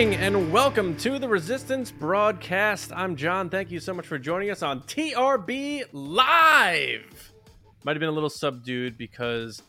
[0.00, 2.90] evening and welcome to the Resistance broadcast.
[2.90, 3.50] I'm John.
[3.50, 7.32] Thank you so much for joining us on TRB Live.
[7.84, 9.60] Might have been a little subdued because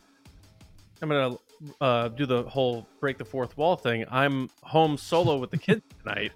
[1.02, 4.06] I'm going to uh, do the whole break the fourth wall thing.
[4.10, 6.32] I'm home solo with the kids tonight.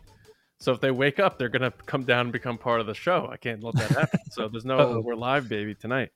[0.58, 2.94] So if they wake up, they're going to come down and become part of the
[2.94, 3.30] show.
[3.32, 4.20] I can't let that happen.
[4.30, 5.00] so there's no, Uh-oh.
[5.00, 6.10] we're live, baby, tonight.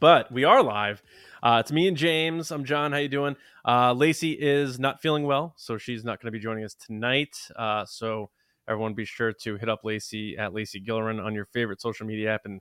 [0.00, 1.00] But we are live.
[1.42, 2.50] Uh, it's me and James.
[2.50, 2.92] I'm John.
[2.92, 3.36] How you doing?
[3.66, 7.36] Uh, Lacey is not feeling well, so she's not going to be joining us tonight.
[7.56, 8.30] Uh, so
[8.68, 12.34] everyone, be sure to hit up Lacey at Lacey Gillerin on your favorite social media
[12.34, 12.60] app and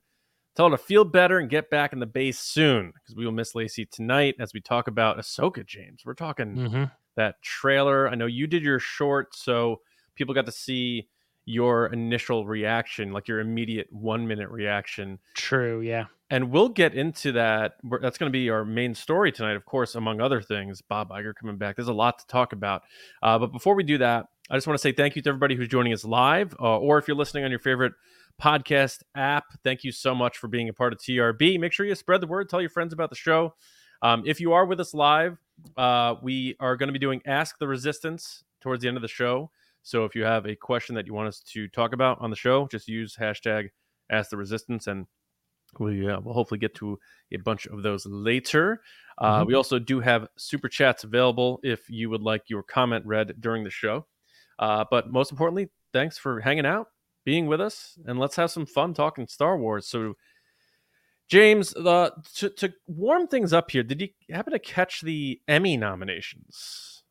[0.56, 3.32] tell her to feel better and get back in the base soon because we will
[3.32, 5.66] miss Lacey tonight as we talk about Ahsoka.
[5.66, 6.84] James, we're talking Mm-hmm.
[7.16, 8.08] that trailer.
[8.10, 9.82] I know you did your short, so
[10.16, 11.08] people got to see
[11.46, 15.80] your initial reaction, like your immediate one minute reaction True.
[15.82, 16.06] Yeah.
[16.30, 17.74] And we'll get into that.
[18.02, 20.82] That's going to be our main story tonight, of course, among other things.
[20.82, 21.76] Bob Iger coming back.
[21.76, 22.84] There's a lot to talk about.
[23.24, 25.56] Uh, but before we do that, I just want to say thank you to everybody
[25.56, 27.94] who's joining us live, uh, or if you're listening on your favorite
[28.42, 29.46] podcast app.
[29.64, 31.60] Thank you so much for being a part of TRB.
[31.60, 32.50] Make sure you spread the word.
[32.50, 33.54] Tell your friends about the show.
[34.02, 35.38] Um, if you are with us live,
[35.76, 39.08] uh, we are going to be doing Ask the Resistance towards the end of the
[39.08, 39.50] show.
[39.82, 42.36] So if you have a question that you want us to talk about on the
[42.36, 43.70] show, just use hashtag
[44.12, 45.08] Ask the Resistance and
[45.80, 47.00] we uh, will hopefully get to
[47.32, 48.82] a bunch of those later.
[49.18, 49.48] Uh, Mhm.
[49.48, 53.64] We also do have super chats available if you would like your comment read during
[53.64, 54.06] the show.
[54.60, 56.88] Uh, but most importantly, thanks for hanging out,
[57.26, 59.88] being with us, and let's have some fun talking Star Wars.
[59.88, 60.16] So,
[61.28, 65.78] James, uh, to, to warm things up here, did you happen to catch the Emmy
[65.78, 67.04] nominations?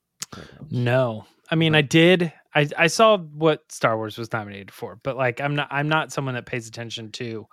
[0.70, 1.26] No.
[1.50, 2.32] I mean, I did.
[2.54, 5.68] I I saw what Star Wars was nominated for, but like, I'm not.
[5.70, 7.46] I'm not someone that pays attention to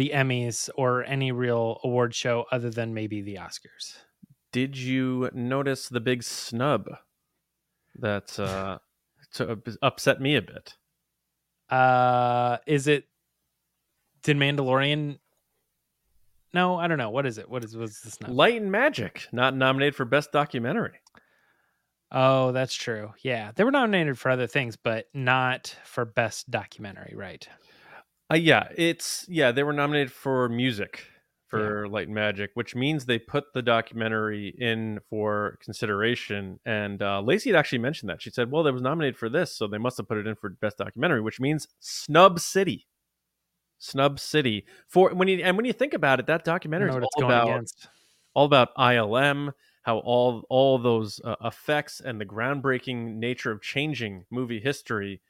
[0.00, 3.98] the Emmys or any real award show other than maybe the Oscars.
[4.50, 6.88] Did you notice the big snub
[7.96, 8.78] that uh,
[9.34, 10.74] to, upset me a bit?
[11.68, 13.08] Uh, is it?
[14.22, 15.18] Did Mandalorian?
[16.54, 17.10] No, I don't know.
[17.10, 17.50] What is it?
[17.50, 18.18] What is was this?
[18.22, 18.32] Not?
[18.32, 20.98] Light and Magic, not nominated for Best Documentary.
[22.10, 23.12] Oh, that's true.
[23.22, 27.46] Yeah, they were nominated for other things, but not for best documentary, right?
[28.30, 31.06] Uh, yeah, it's yeah, they were nominated for music
[31.48, 36.60] for Light and Magic, which means they put the documentary in for consideration.
[36.64, 38.22] And uh, Lacey had actually mentioned that.
[38.22, 40.36] She said, "Well, they was nominated for this, so they must have put it in
[40.36, 42.86] for best documentary," which means snub city,
[43.78, 44.64] snub city.
[44.86, 47.48] For when you and when you think about it, that documentary is all going about
[47.48, 47.88] against.
[48.34, 49.52] all about ILM,
[49.82, 55.20] how all all those uh, effects and the groundbreaking nature of changing movie history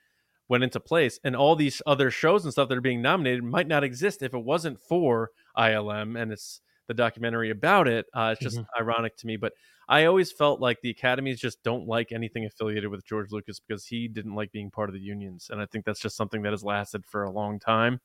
[0.50, 3.69] went into place, and all these other shows and stuff that are being nominated might
[3.69, 8.06] not exist if it wasn't for ILM and it's the documentary about it.
[8.12, 9.53] Uh, it's just ironic to me, but
[9.89, 13.87] I always felt like the academies just don't like anything affiliated with George Lucas because
[13.87, 16.53] he didn't like being part of the unions, and I think that's just something that
[16.53, 18.00] has lasted for a long time,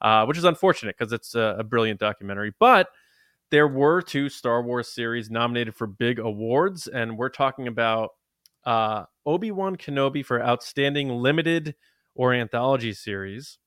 [0.00, 2.88] uh, which is unfortunate because it's a, a brilliant documentary, but
[3.50, 8.12] there were two Star Wars series nominated for big awards, and we're talking about
[8.64, 11.74] uh, Obi Wan Kenobi for Outstanding Limited
[12.14, 13.58] or Anthology Series,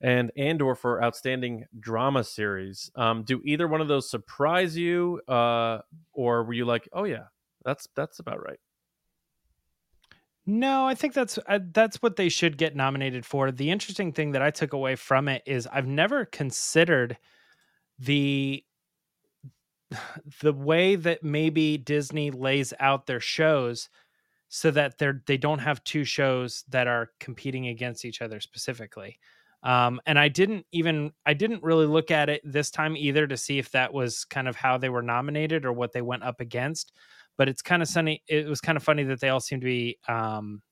[0.00, 2.90] and Andor for Outstanding Drama Series.
[2.94, 5.78] Um, do either one of those surprise you, uh,
[6.12, 7.24] or were you like, oh yeah,
[7.64, 8.58] that's that's about right?
[10.46, 13.50] No, I think that's uh, that's what they should get nominated for.
[13.50, 17.16] The interesting thing that I took away from it is I've never considered
[17.98, 18.62] the
[20.42, 23.88] the way that maybe Disney lays out their shows
[24.56, 29.18] so that they're they don't have two shows that are competing against each other specifically.
[29.64, 33.36] Um, and I didn't even I didn't really look at it this time either to
[33.36, 36.40] see if that was kind of how they were nominated or what they went up
[36.40, 36.92] against.
[37.36, 38.22] But it's kind of funny.
[38.28, 40.62] It was kind of funny that they all seem to be um,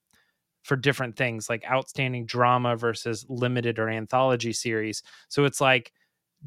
[0.63, 5.03] for different things, like outstanding drama versus limited or anthology series.
[5.29, 5.93] So it's like,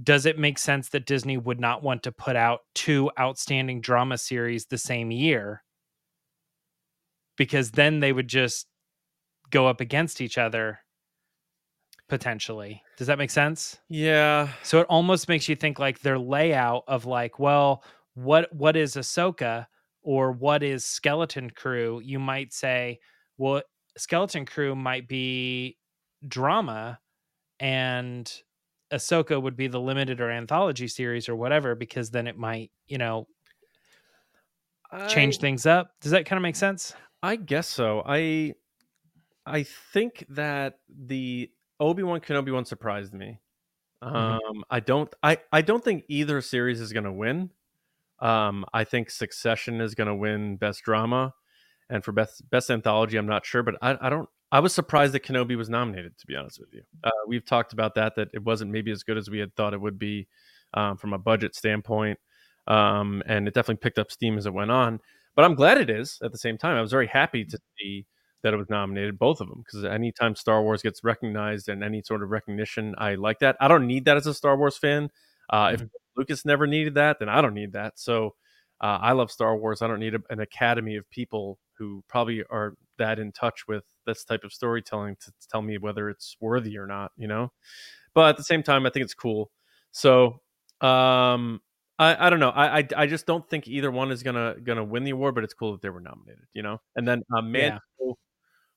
[0.03, 4.17] does it make sense that Disney would not want to put out two outstanding drama
[4.17, 5.64] series the same year?
[7.37, 8.67] Because then they would just
[9.49, 10.79] go up against each other
[12.07, 12.81] potentially.
[12.97, 13.79] Does that make sense?
[13.89, 17.83] Yeah, So it almost makes you think like their layout of like, well,
[18.13, 19.65] what what is Ahsoka
[20.01, 21.99] or what is Skeleton Crew?
[22.03, 22.99] You might say,
[23.37, 23.63] well,
[23.97, 25.77] Skeleton Crew might be
[26.27, 26.99] drama
[27.59, 28.31] and
[28.93, 32.97] Ahsoka would be the limited or anthology series or whatever, because then it might, you
[32.97, 33.27] know,
[35.07, 35.89] change I- things up.
[36.01, 36.93] Does that kind of make sense?
[37.25, 38.03] I guess so.
[38.05, 38.53] I
[39.45, 41.49] I think that the
[41.79, 43.39] Obi Wan Kenobi one surprised me.
[44.01, 44.61] Um, Mhm.
[44.69, 45.13] I don't.
[45.23, 47.51] I I don't think either series is going to win.
[48.19, 51.33] Um, I think Succession is going to win Best Drama,
[51.89, 54.29] and for best best anthology, I'm not sure, but I, I don't.
[54.51, 56.17] I was surprised that Kenobi was nominated.
[56.19, 59.03] To be honest with you, uh, we've talked about that that it wasn't maybe as
[59.03, 60.27] good as we had thought it would be
[60.75, 62.19] um, from a budget standpoint,
[62.67, 64.99] um, and it definitely picked up steam as it went on.
[65.35, 66.17] But I'm glad it is.
[66.23, 68.05] At the same time, I was very happy to see
[68.43, 72.01] that it was nominated, both of them, because anytime Star Wars gets recognized and any
[72.03, 73.57] sort of recognition, I like that.
[73.59, 75.09] I don't need that as a Star Wars fan.
[75.49, 75.83] Uh, mm-hmm.
[75.83, 77.93] If Lucas never needed that, then I don't need that.
[77.99, 78.35] So
[78.81, 79.81] uh, I love Star Wars.
[79.81, 83.83] I don't need a, an academy of people who probably are that in touch with
[84.05, 87.51] this type of storytelling to tell me whether it's worthy or not, you know.
[88.13, 89.51] But at the same time, I think it's cool.
[89.91, 90.39] So
[90.81, 91.61] um,
[91.97, 92.49] I, I don't know.
[92.49, 95.43] I, I, I just don't think either one is gonna gonna win the award, but
[95.43, 96.81] it's cool that they were nominated, you know.
[96.95, 98.11] And then uh, Mando yeah.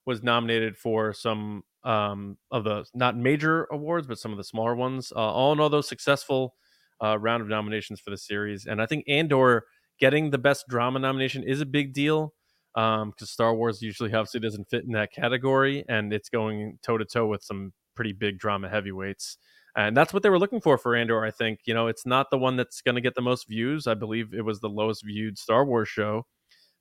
[0.06, 4.74] was nominated for some um of the not major awards, but some of the smaller
[4.74, 5.12] ones.
[5.14, 6.54] Uh, all in all, those successful
[7.02, 9.64] uh, round of nominations for the series, and I think Andor
[9.98, 12.32] getting the best drama nomination is a big deal
[12.74, 16.98] because um, Star Wars usually obviously doesn't fit in that category, and it's going toe
[16.98, 19.38] to toe with some pretty big drama heavyweights.
[19.76, 21.24] And that's what they were looking for for Andor.
[21.24, 23.86] I think you know it's not the one that's going to get the most views.
[23.86, 26.26] I believe it was the lowest viewed Star Wars show,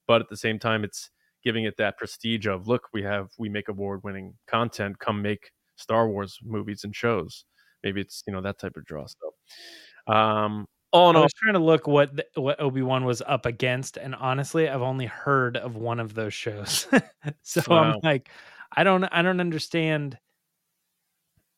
[0.07, 1.09] but at the same time, it's
[1.43, 4.99] giving it that prestige of look, we have we make award winning content.
[4.99, 7.45] Come make Star Wars movies and shows.
[7.83, 9.05] Maybe it's you know that type of draw.
[9.05, 13.21] So, um, all in I was trying to look what the, what Obi Wan was
[13.21, 16.87] up against, and honestly, I've only heard of one of those shows.
[17.43, 17.83] so wow.
[17.83, 18.29] I'm like,
[18.75, 20.17] I don't, I don't understand.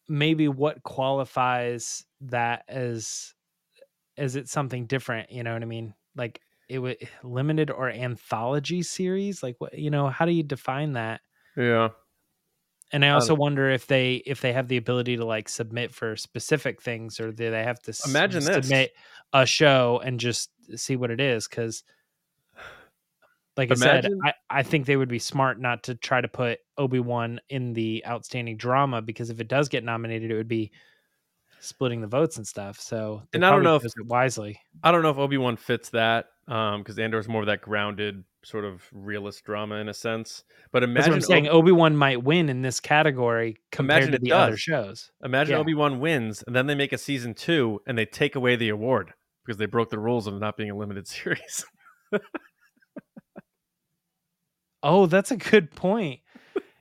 [0.09, 3.33] Maybe what qualifies that as,
[4.17, 5.31] is it something different?
[5.31, 5.93] You know what I mean?
[6.15, 9.41] Like it would limited or anthology series.
[9.41, 9.77] Like what?
[9.77, 11.21] You know, how do you define that?
[11.55, 11.89] Yeah.
[12.91, 15.93] And I also um, wonder if they if they have the ability to like submit
[15.93, 18.91] for specific things, or do they have to imagine s- submit
[19.31, 21.47] a show and just see what it is?
[21.47, 21.83] Because,
[23.59, 26.27] like imagine, I said, I, I think they would be smart not to try to
[26.29, 30.47] put Obi Wan in the outstanding drama because if it does get nominated, it would
[30.47, 30.71] be
[31.59, 32.79] splitting the votes and stuff.
[32.79, 34.59] So and I don't know if wisely.
[34.81, 38.23] I don't know if Obi Wan fits that because um, is more of that grounded
[38.43, 40.45] sort of realist drama in a sense.
[40.71, 44.47] But imagine I'm saying Obi Wan might win in this category compared to the does.
[44.47, 45.11] other shows.
[45.21, 45.59] Imagine yeah.
[45.59, 48.69] Obi Wan wins, and then they make a season two, and they take away the
[48.69, 49.13] award
[49.45, 51.65] because they broke the rules of not being a limited series.
[54.83, 56.21] Oh, that's a good point.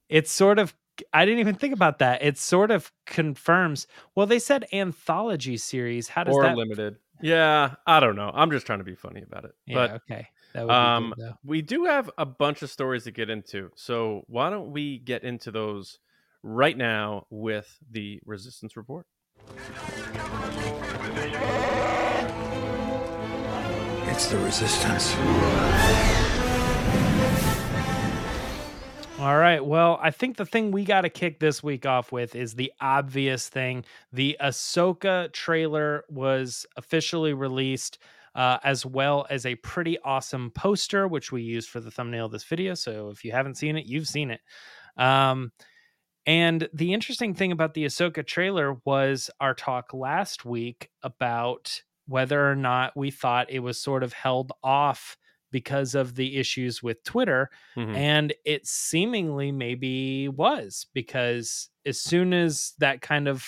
[0.08, 0.74] It's sort of
[1.12, 2.22] I didn't even think about that.
[2.22, 3.86] It sort of confirms.
[4.14, 6.08] Well, they said anthology series.
[6.08, 6.38] How does that?
[6.38, 6.96] or that limited?
[7.20, 8.30] Yeah, I don't know.
[8.32, 9.52] I'm just trying to be funny about it.
[9.66, 10.28] Yeah, but, okay.
[10.68, 13.70] um, good, we do have a bunch of stories to get into.
[13.74, 15.98] So why don't we get into those
[16.42, 19.06] right now with the resistance report?
[24.06, 25.14] It's the resistance.
[29.20, 29.64] All right.
[29.64, 32.72] Well, I think the thing we got to kick this week off with is the
[32.80, 33.84] obvious thing.
[34.12, 37.98] The Ahsoka trailer was officially released,
[38.36, 42.32] uh, as well as a pretty awesome poster, which we used for the thumbnail of
[42.32, 42.74] this video.
[42.74, 44.40] So if you haven't seen it, you've seen it.
[44.96, 45.50] Um,
[46.24, 52.48] and the interesting thing about the Ahsoka trailer was our talk last week about whether
[52.48, 55.16] or not we thought it was sort of held off
[55.50, 57.50] because of the issues with Twitter.
[57.76, 57.94] Mm-hmm.
[57.94, 63.46] And it seemingly maybe was because as soon as that kind of,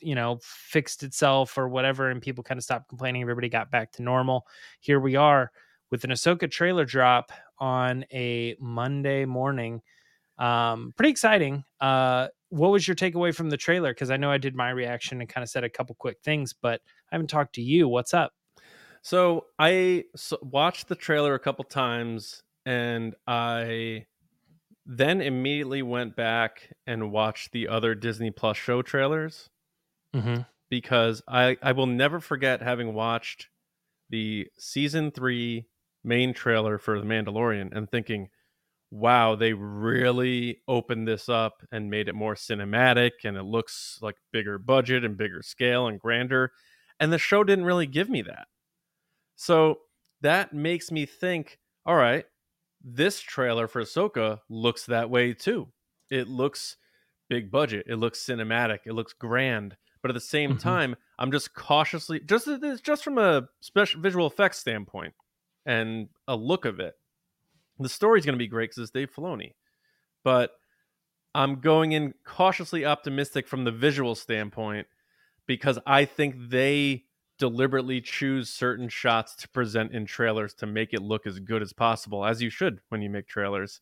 [0.00, 3.92] you know, fixed itself or whatever, and people kind of stopped complaining, everybody got back
[3.92, 4.46] to normal.
[4.80, 5.50] Here we are
[5.90, 9.82] with an Ahsoka trailer drop on a Monday morning.
[10.38, 11.64] Um, pretty exciting.
[11.80, 13.92] Uh, what was your takeaway from the trailer?
[13.92, 16.54] Because I know I did my reaction and kind of said a couple quick things,
[16.54, 17.88] but I haven't talked to you.
[17.88, 18.32] What's up?
[19.08, 20.04] So I
[20.42, 24.04] watched the trailer a couple times, and I
[24.84, 29.48] then immediately went back and watched the other Disney Plus show trailers
[30.14, 30.42] mm-hmm.
[30.68, 33.48] because I I will never forget having watched
[34.10, 35.68] the season three
[36.04, 38.28] main trailer for The Mandalorian and thinking,
[38.90, 44.16] wow, they really opened this up and made it more cinematic and it looks like
[44.34, 46.52] bigger budget and bigger scale and grander.
[47.00, 48.48] And the show didn't really give me that.
[49.38, 49.78] So
[50.20, 52.24] that makes me think, all right,
[52.82, 55.68] this trailer for Ahsoka looks that way too.
[56.10, 56.76] It looks
[57.30, 60.58] big budget, it looks cinematic, it looks grand, but at the same mm-hmm.
[60.58, 62.48] time, I'm just cautiously just
[62.82, 65.14] just from a special visual effects standpoint
[65.64, 66.94] and a look of it.
[67.78, 69.54] The story's going to be great because it's Dave Filoni,
[70.24, 70.50] but
[71.32, 74.88] I'm going in cautiously optimistic from the visual standpoint
[75.46, 77.04] because I think they
[77.38, 81.72] deliberately choose certain shots to present in trailers to make it look as good as
[81.72, 83.80] possible, as you should when you make trailers.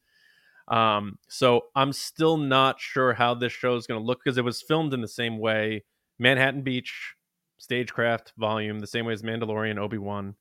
[0.69, 4.45] Um, so I'm still not sure how this show is going to look because it
[4.45, 5.85] was filmed in the same way
[6.19, 7.15] Manhattan Beach,
[7.59, 10.35] Stagecraft, Volume, the same way as Mandalorian, Obi Wan.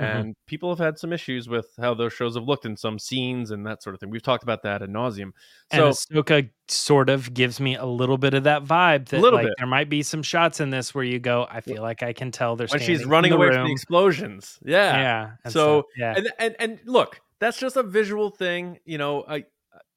[0.00, 0.16] Mhm.
[0.20, 3.50] And people have had some issues with how those shows have looked in some scenes
[3.50, 4.10] and that sort of thing.
[4.10, 5.32] We've talked about that ad nauseum.
[5.70, 9.38] And So Ahsoka sort of gives me a little bit of that vibe that Little
[9.38, 9.54] like bit.
[9.58, 12.30] there might be some shots in this where you go, I feel like I can
[12.30, 15.30] tell they're when she's running away from the explosions, yeah, yeah.
[15.44, 16.14] and So, stuff, yeah.
[16.16, 18.78] and and and look, that's just a visual thing.
[18.84, 19.44] You know, I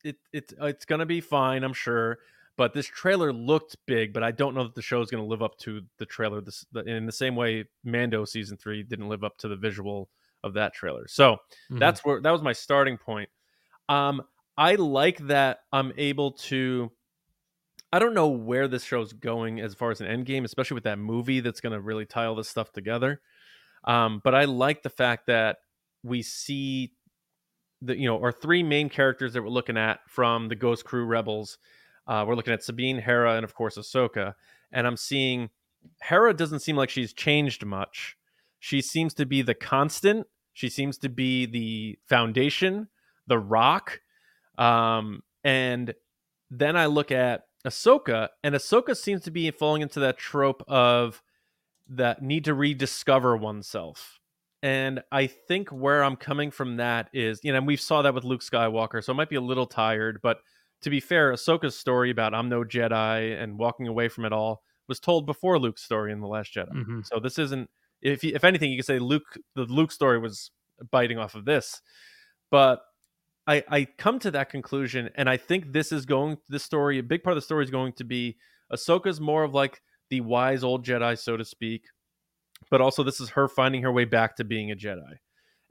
[0.03, 2.20] it it it's gonna be fine, I'm sure.
[2.61, 5.27] But this trailer looked big, but I don't know that the show is going to
[5.27, 6.41] live up to the trailer.
[6.41, 10.11] This in the same way Mando season three didn't live up to the visual
[10.43, 11.07] of that trailer.
[11.07, 11.37] So
[11.71, 11.79] Mhm.
[11.79, 13.31] that's where that was my starting point.
[13.89, 14.21] Um,
[14.59, 16.91] I like that I'm able to.
[17.91, 20.83] I don't know where this show's going as far as an end game, especially with
[20.83, 23.23] that movie that's going to really tie all this stuff together.
[23.85, 25.57] Um, but I like the fact that
[26.03, 26.93] we see
[27.81, 31.05] the you know our three main characters that we're looking at from the Ghost Crew
[31.05, 31.57] Rebels.
[32.08, 34.36] Uh, we're looking at Sabine, Hera, and of course Ahsoka.
[34.72, 35.50] And I'm seeing
[36.01, 38.17] Hera doesn't seem like she's changed much.
[38.60, 40.27] She seems to be the constant.
[40.53, 42.88] She seems to be the foundation,
[43.27, 44.01] the rock.
[44.58, 45.93] Um, and
[46.50, 51.22] then I look at Ahsoka, and Ahsoka seems to be falling into that trope of
[51.89, 54.20] that need to rediscover oneself.
[54.63, 58.13] And I think where I'm coming from that is, you know, and we saw that
[58.13, 60.39] with Luke Skywalker, so I might be a little tired, but
[60.81, 64.63] to be fair, Ahsoka's story about I'm no Jedi and walking away from it all
[64.88, 66.71] was told before Luke's story in The Last Jedi.
[66.71, 67.05] Mhm.
[67.05, 67.69] So this isn't
[68.01, 70.51] if you, if anything, you could say Luke the Luke story was
[70.91, 71.81] biting off of this.
[72.50, 72.81] But
[73.47, 77.03] I I come to that conclusion and I think this is going this story, a
[77.03, 78.38] big part of the story is going to be
[78.71, 81.85] Ahsoka's more of like the wise old Jedi, so to speak.
[82.69, 85.17] But also this is her finding her way back to being a Jedi.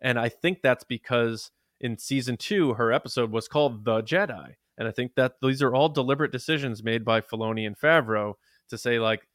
[0.01, 1.51] And I think that's because
[1.81, 4.55] in season two, her episode was called The Jedi.
[4.81, 8.33] And I think that these are all deliberate decisions made by Filoni and Favreau
[8.71, 9.29] to say, like,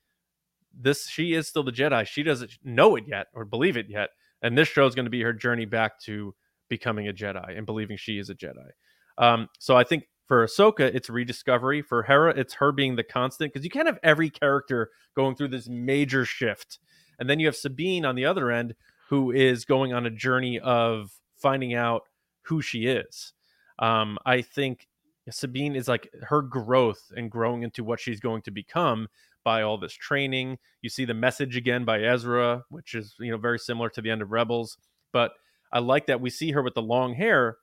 [0.73, 2.07] this she is still the Jedi.
[2.07, 4.09] She doesn't know it yet or believe it yet.
[4.41, 6.33] And this show is going to be her journey back to
[6.67, 8.69] becoming a Jedi and believing she is a Jedi.
[9.19, 11.83] Um, so I think for Ahsoka, it's rediscovery.
[11.83, 15.49] For Hera, it's her being the constant because you can't have every character going through
[15.49, 16.79] this major shift.
[17.19, 18.73] And then you have Sabine on the other end,
[19.09, 22.01] who is going on a journey of finding out
[22.41, 23.33] who she is.
[23.77, 24.87] Um, I think
[25.29, 29.07] Sabine is like her growth and growing into what she's going to become
[29.43, 30.57] by all this training.
[30.81, 34.11] You see the message again by Ezra, which is you know very similar to the
[34.11, 34.77] end of Rebels.
[35.11, 35.31] But
[35.71, 37.57] I like that we see her with the long hair.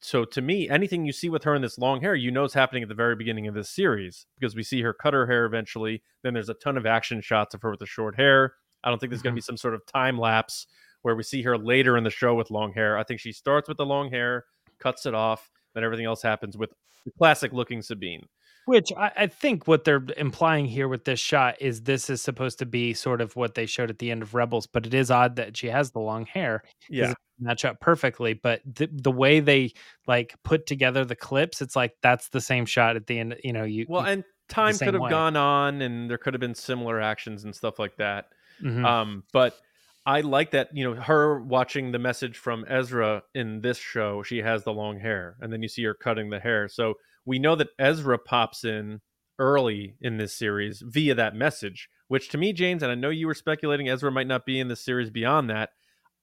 [0.00, 2.54] So to me, anything you see with her in this long hair, you know is
[2.54, 5.44] happening at the very beginning of this series because we see her cut her hair
[5.44, 6.02] eventually.
[6.22, 8.54] Then there's a ton of action shots of her with the short hair.
[8.82, 9.46] I don't think there's going to be mm-hmm.
[9.46, 10.66] some sort of time lapse
[11.02, 12.98] where we see her later in the show with long hair.
[12.98, 14.44] I think she starts with the long hair,
[14.78, 16.70] cuts it off, then everything else happens with
[17.04, 18.26] the classic looking Sabine.
[18.66, 22.60] Which I, I think what they're implying here with this shot is this is supposed
[22.60, 25.10] to be sort of what they showed at the end of Rebels, but it is
[25.10, 26.62] odd that she has the long hair.
[26.88, 27.10] Yeah.
[27.10, 28.34] it match up perfectly.
[28.34, 29.72] But the, the way they
[30.06, 33.34] like put together the clips, it's like that's the same shot at the end.
[33.42, 35.10] You know, you Well, and time could have way.
[35.10, 38.26] gone on and there could have been similar actions and stuff like that.
[38.62, 38.84] Mhm.
[38.84, 39.58] Um, but
[40.04, 44.38] I like that, you know, her watching the message from Ezra in this show, she
[44.38, 46.68] has the long hair, and then you see her cutting the hair.
[46.68, 46.94] So
[47.24, 49.00] we know that Ezra pops in
[49.38, 53.28] early in this series via that message, which to me, James, and I know you
[53.28, 55.70] were speculating Ezra might not be in the series beyond that.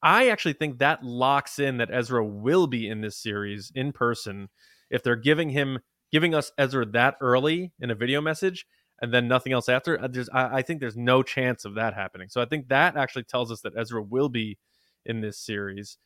[0.04, 4.50] I actually think that locks in that Ezra will be in this series in person
[4.90, 5.80] if they're giving him
[6.12, 8.66] giving us Ezra that early in a video message
[9.02, 10.02] and then nothing else after.
[10.02, 12.30] uh, There's, I, I think there's no chance of that happening.
[12.30, 14.58] So I think that actually tells us that Ezra will be
[15.06, 15.98] in this series.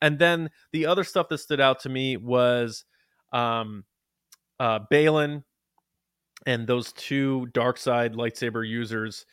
[0.00, 2.84] And then the other stuff that stood out to me was
[3.32, 3.84] um,
[4.60, 5.44] uh, Baylan
[6.44, 9.24] and those two dark side lightsaber users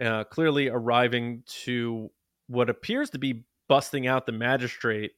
[0.00, 2.10] uh, clearly arriving to
[2.46, 5.12] what appears to be busting out the magistrate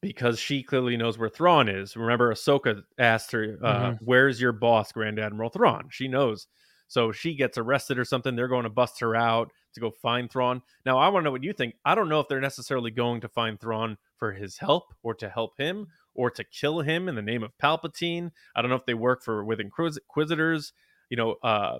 [0.00, 1.96] because she clearly knows where Thrawn is.
[1.96, 6.48] Remember, Ahsoka asked her, uh, "Where's your boss, Grand Admiral Thrawn?" She knows,
[6.92, 8.36] so she gets arrested or something.
[8.36, 10.60] They're going to bust her out to go find Thrawn.
[10.84, 11.74] Now, I want to know what you think.
[11.86, 15.30] I don't know if they're necessarily going to find Thrawn for his help or to
[15.30, 18.30] help him or to kill him in the name of Palpatine.
[18.54, 20.74] I don't know if they work for with Inquis- Inquisitors.
[21.08, 21.78] You know, uh,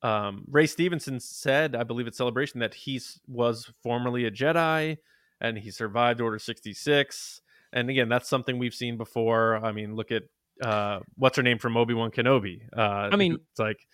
[0.00, 2.98] um, Ray Stevenson said, I believe at Celebration, that he
[3.28, 4.96] was formerly a Jedi
[5.38, 7.42] and he survived Order 66.
[7.74, 9.62] And again, that's something we've seen before.
[9.62, 10.22] I mean, look at
[10.62, 12.62] uh, what's her name from Obi Wan Kenobi.
[12.74, 13.86] Uh, I mean, it's like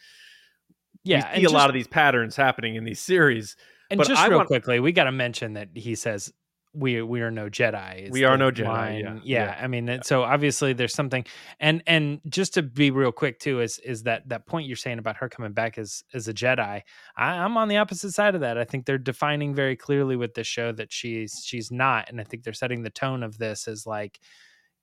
[1.04, 3.56] yeah, we see a lot of these patterns happening in these series.
[3.90, 6.32] And but just I real want- quickly, we got to mention that he says
[6.74, 8.10] we we are no Jedi.
[8.10, 9.44] We are no Jedi, yeah, yeah.
[9.44, 11.26] yeah, I mean, it- so obviously there's something,
[11.60, 14.98] and and just to be real quick too is is that that point you're saying
[14.98, 16.80] about her coming back as as a Jedi.
[17.14, 18.56] I, I'm on the opposite side of that.
[18.56, 22.24] I think they're defining very clearly with this show that she's she's not, and I
[22.24, 24.18] think they're setting the tone of this as like,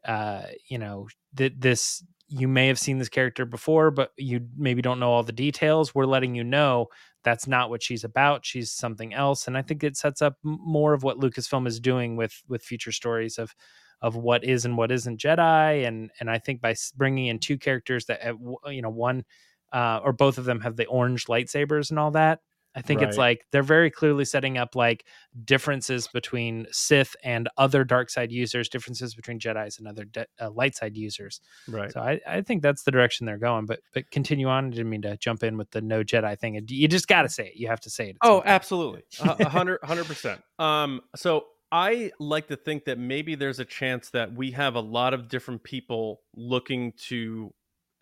[0.08, 4.82] uh, you know, that this you may have seen this character before, but you maybe
[4.82, 5.96] don't know all the details.
[5.96, 6.88] We're letting you know
[7.24, 8.46] that's not what she's about.
[8.46, 12.16] She's something else, and I think it sets up more of what Lucasfilm is doing
[12.16, 13.54] with with future stories of
[14.02, 17.58] of what is and what isn't Jedi, and and I think by bringing in two
[17.58, 18.22] characters that
[18.68, 19.26] you know one
[19.74, 22.40] uh, or both of them have the orange lightsabers and all that.
[22.76, 25.06] I think it's like they're very clearly setting up like
[25.44, 30.52] differences between Sith and other dark side users, differences between Jedi's and other de- uh,
[30.52, 31.42] light side users.
[31.68, 31.92] right.
[31.92, 33.66] So I, I think that's the direction they're going.
[33.66, 34.68] But but continue on.
[34.68, 36.64] I didn't mean to jump in with the no Jedi thing.
[36.68, 37.56] You just got to say it.
[37.56, 38.18] You have to say it.
[38.24, 40.42] Oh, absolutely, A- a hundred, hundred percent.
[40.60, 44.80] Um, so I like to think that maybe there's a chance that we have a
[44.80, 47.54] lot of different people looking to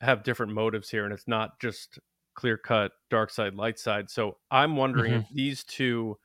[0.01, 1.99] have different motives here, and it's not just
[2.37, 4.09] clear cut dark side, light side.
[4.11, 6.17] So I'm wondering if these two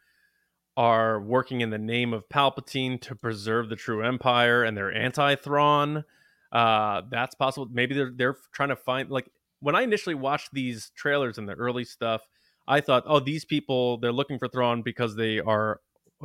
[0.76, 6.04] are working in the name of Palpatine to preserve the true Empire, and they're anti-Thrawn.
[6.50, 7.69] Uh, that's possible.
[7.71, 9.28] Maybe they're they're trying to find like
[9.61, 12.23] when I initially watched these trailers and the early stuff.
[12.69, 15.81] I thought, oh, these people they're looking for Thrawn because they are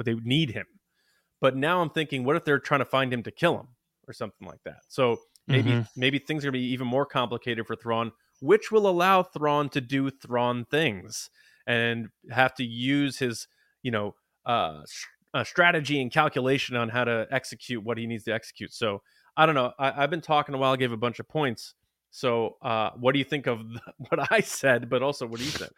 [0.06, 0.66] they need him.
[1.42, 3.68] But now I'm thinking, what if they're trying to find him to kill him
[4.08, 4.82] or something like that?
[4.88, 5.88] So maybe Mhm.
[5.96, 9.82] maybe things are gonna be even more complicated for Thrawn, which will allow Thrawn to
[9.82, 11.30] do Thrawn things
[11.66, 13.48] and have to use his,
[13.84, 14.82] you know, uh,
[15.34, 18.74] uh, strategy and calculation on how to execute what he needs to execute.
[18.74, 19.02] So
[19.36, 19.74] I don't know.
[19.78, 20.76] I, I've been talking a while.
[20.76, 21.76] Gave a bunch of points.
[22.10, 23.62] So uh, what do you think of
[23.98, 24.90] what I said?
[24.90, 25.72] But also, what do you think?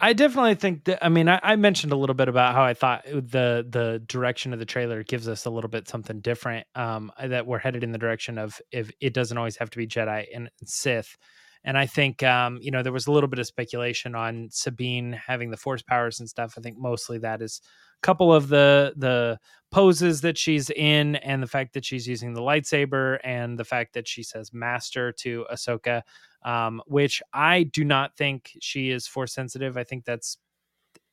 [0.00, 1.04] I definitely think that.
[1.04, 4.52] I mean, I, I mentioned a little bit about how I thought the the direction
[4.52, 6.66] of the trailer gives us a little bit something different.
[6.74, 9.86] Um, that we're headed in the direction of if it doesn't always have to be
[9.86, 11.16] Jedi and Sith.
[11.64, 15.12] And I think um, you know there was a little bit of speculation on Sabine
[15.12, 16.54] having the Force powers and stuff.
[16.56, 19.38] I think mostly that is a couple of the the
[19.70, 23.94] poses that she's in, and the fact that she's using the lightsaber, and the fact
[23.94, 26.02] that she says "Master" to Ahsoka
[26.42, 29.76] um, which I do not think she is force sensitive.
[29.76, 30.38] I think that's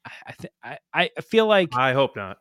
[0.06, 2.38] I th- I I feel like I hope not.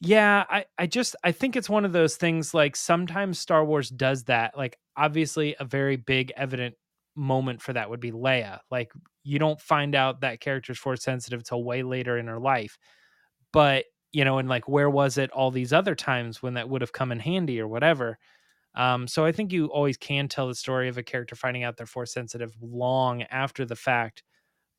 [0.00, 3.88] yeah, I I just I think it's one of those things like sometimes Star Wars
[3.88, 4.56] does that.
[4.56, 6.74] Like obviously a very big evident
[7.18, 8.60] moment for that would be Leia.
[8.70, 8.92] Like
[9.24, 12.78] you don't find out that character's force sensitive till way later in her life.
[13.52, 16.80] But, you know, and like where was it all these other times when that would
[16.80, 18.18] have come in handy or whatever.
[18.74, 21.76] Um, so I think you always can tell the story of a character finding out
[21.76, 24.22] they're force sensitive long after the fact.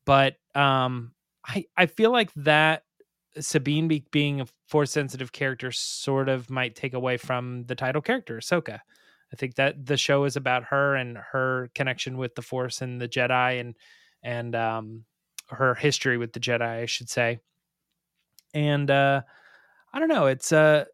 [0.06, 1.12] But um,
[1.46, 2.84] I I feel like that
[3.38, 8.02] Sabine be, being a force sensitive character sort of might take away from the title
[8.02, 8.80] character Ahsoka.
[9.32, 13.00] I think that the show is about her and her connection with the Force and
[13.00, 13.76] the Jedi and
[14.22, 15.04] and um,
[15.48, 17.38] her history with the Jedi, I should say.
[18.52, 19.22] And uh,
[19.92, 20.26] I don't know.
[20.26, 20.84] It's uh,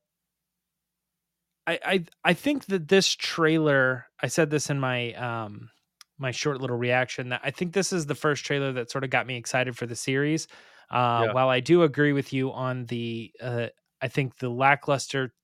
[1.66, 4.06] I I I think that this trailer.
[4.22, 5.70] I said this in my um
[6.18, 9.10] my short little reaction that I think this is the first trailer that sort of
[9.10, 10.48] got me excited for the series.
[10.90, 11.32] Uh, Yeah.
[11.32, 13.66] While I do agree with you on the, uh,
[14.00, 15.34] I think the lackluster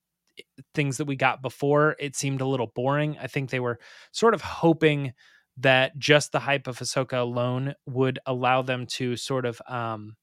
[0.74, 3.16] things that we got before, it seemed a little boring.
[3.20, 3.78] I think they were
[4.12, 5.12] sort of hoping
[5.58, 10.16] that just the hype of Ahsoka alone would allow them to sort of um,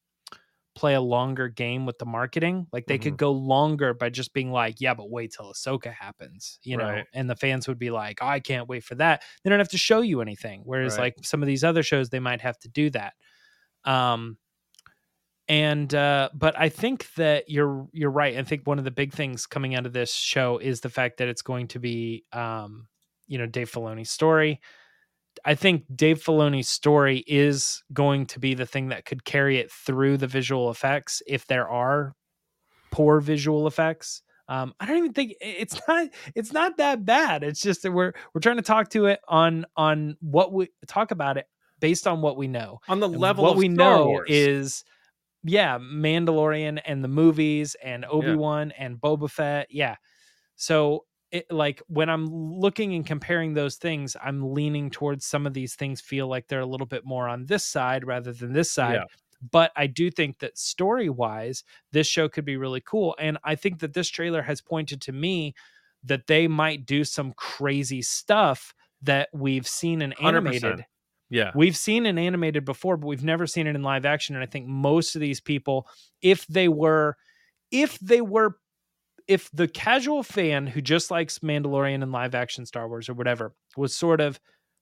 [0.76, 2.65] play a longer game with the marketing.
[2.72, 6.60] Like they could go longer by just being like, yeah, but wait till Ahsoka happens,
[6.63, 7.06] you know, Right.
[7.13, 9.24] and the fans would be like, I can't wait for that.
[9.43, 10.62] They don't have to show you anything.
[10.63, 11.13] Whereas Right.
[11.17, 13.13] like some of these other shows, they might have to do that.
[13.84, 14.38] Um,
[15.50, 18.38] and uh, but I think that you're you're right.
[18.38, 21.18] I think one of the big things coming out of this show is the fact
[21.18, 22.88] that it's going to be, um,
[23.28, 24.62] you know, Dave Filoni's story.
[25.44, 29.72] I think Dave Filoni's story is going to be the thing that could carry it
[29.72, 32.14] through the visual effects if there are
[32.92, 34.22] poor visual effects.
[34.48, 37.44] Um, I don't even think it's not it's not that bad.
[37.44, 41.10] It's just that we're we're trying to talk to it on on what we talk
[41.10, 41.48] about it
[41.80, 42.82] based on what we know.
[42.88, 44.28] On the level what we know Wars.
[44.30, 44.84] is
[45.43, 49.67] yeah, Mandalorian and the movies and Obi-Wan and Boba Fett.
[49.69, 49.95] Yeah.
[50.56, 55.54] So it like when I'm looking and comparing those things, I'm leaning towards some of
[55.54, 58.71] these things feel like they're a little bit more on this side rather than this
[58.71, 58.95] side.
[58.95, 59.04] Yeah.
[59.52, 63.15] But I do think that story wise, this show could be really cool.
[63.17, 65.54] And I think that this trailer has pointed to me
[66.04, 70.84] that they might do some crazy stuff that we've seen in 100%.
[71.30, 71.52] Yeah.
[71.54, 74.36] We've seen it animated before, but we've never seen it in live action.
[74.36, 75.88] And I think most of these people,
[76.22, 77.18] if they were,
[77.72, 78.58] if they were
[79.30, 83.54] if the casual fan who just likes Mandalorian and live action Star Wars or whatever
[83.78, 84.39] was sort of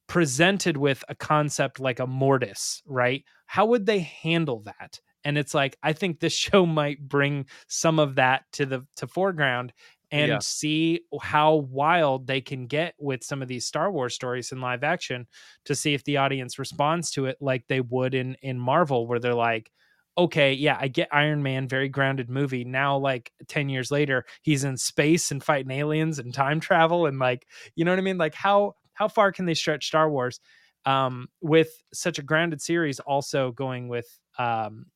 [0.08, 3.26] presented with a concept like a mortis, right?
[3.46, 5.02] How would they handle that?
[5.26, 9.08] And it's like I think this show might bring some of that to the to
[9.08, 9.74] foreground
[10.12, 10.42] and Yeah.
[10.42, 14.84] see how wild they can get with some of these Star Wars stories in live
[14.84, 15.28] action
[15.66, 19.20] to see if the audience responds to it like they would in in Marvel where
[19.20, 19.72] they're like
[20.18, 22.66] okay, yeah, I get Iron Man, very grounded movie.
[22.66, 27.20] Now, like 10 years later, he's in space and fighting aliens and time travel and
[27.20, 28.18] like, you know what I mean?
[28.18, 30.40] Like how how far can they stretch Star Wars?
[30.86, 34.88] Um, with such a grounded series also going with um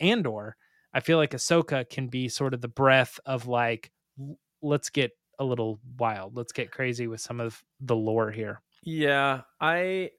[0.00, 0.56] Andor,
[0.92, 3.90] I feel like Ahsoka can be sort of the breath of like,
[4.62, 6.36] let's get a little wild.
[6.36, 8.60] Let's get crazy with some of the lore here.
[8.82, 10.10] Yeah, I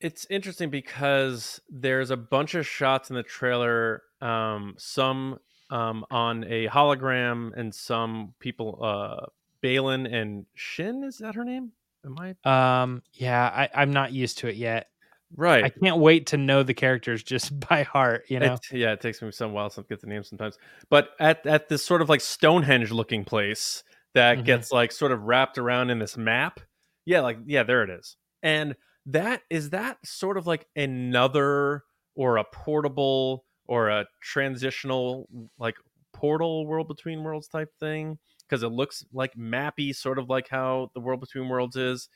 [0.00, 5.38] it's interesting because there's a bunch of shots in the trailer um some
[5.70, 9.26] um on a hologram and some people uh
[9.62, 11.72] Baylan and Shin is that her name?
[12.04, 14.88] Am I Um, yeah, I, I'm not used to it yet.
[15.36, 15.64] Right?
[15.64, 18.54] I can't wait to know the characters just by heart, you know?
[18.54, 20.58] It- yeah, it takes me some while to get the name sometimes.
[20.90, 23.82] But at at this sort of like Stonehenge looking place
[24.14, 24.44] that Mhm.
[24.44, 26.60] gets like sort of wrapped around in this map.
[27.04, 28.16] Yeah, like yeah, there it is.
[28.42, 31.82] And that is that sort of like another
[32.14, 35.76] or a portable or a transitional like
[36.12, 38.18] portal world between worlds type thing
[38.48, 42.08] because it looks like mappy sort of like how the world between worlds is.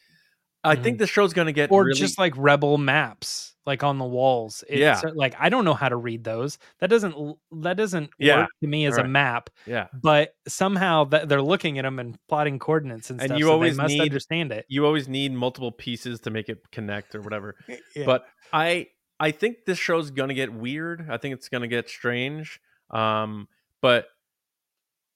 [0.64, 3.98] I think the show's going to get or really just like rebel maps like on
[3.98, 5.00] the walls It's, Yeah.
[5.04, 7.14] uh, like i don't know how to read those that doesn't
[7.62, 9.86] that doesn't Yeah, work to me as a map yeah.
[9.92, 13.52] but somehow that they're looking at them and plotting coordinates and, And stuff you so
[13.52, 17.20] always must need- understand it You always need multiple pieces to make it connect or
[17.20, 17.54] whatever.
[17.94, 18.04] Yeah.
[18.06, 18.86] but i
[19.20, 23.48] i think this show's gonna get weird i think it's gonna get strange um
[23.82, 24.06] but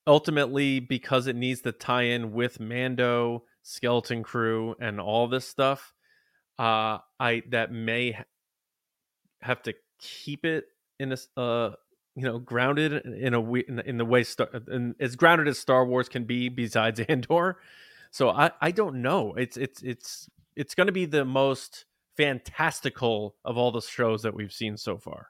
[0.06, 5.92] ultimately because it needs to tie in with mando skeleton crew and all this stuff
[6.58, 8.24] uh i that may ha-
[9.40, 10.64] have to keep it
[10.98, 11.72] in a uh
[12.14, 14.48] you know grounded in a in, in the way star
[15.00, 17.58] as grounded as star wars can be besides andor.
[18.10, 19.34] So i i don't know.
[19.34, 24.34] It's it's it's it's going to be the most fantastical of all the shows that
[24.34, 25.28] we've seen so far.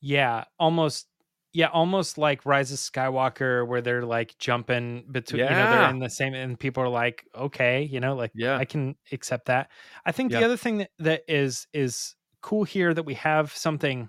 [0.00, 1.08] Yeah almost
[1.52, 5.98] yeah almost like rise of skywalker where they're like jumping between you know they're in
[5.98, 8.56] the same and people are like okay you know like Yeah.
[8.56, 9.70] i can accept that.
[10.06, 14.08] I think the other thing that, that is is cool here that we have something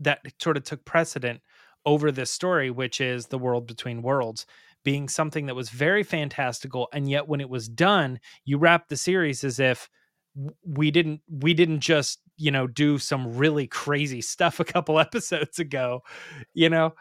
[0.00, 1.40] that sort of took precedent
[1.86, 4.46] over this story which is the world between worlds
[4.84, 8.96] being something that was very fantastical and yet when it was done you wrap the
[8.96, 9.88] series as if
[10.64, 15.58] we didn't we didn't just you know do some really crazy stuff a couple episodes
[15.58, 16.02] ago
[16.52, 16.94] you know?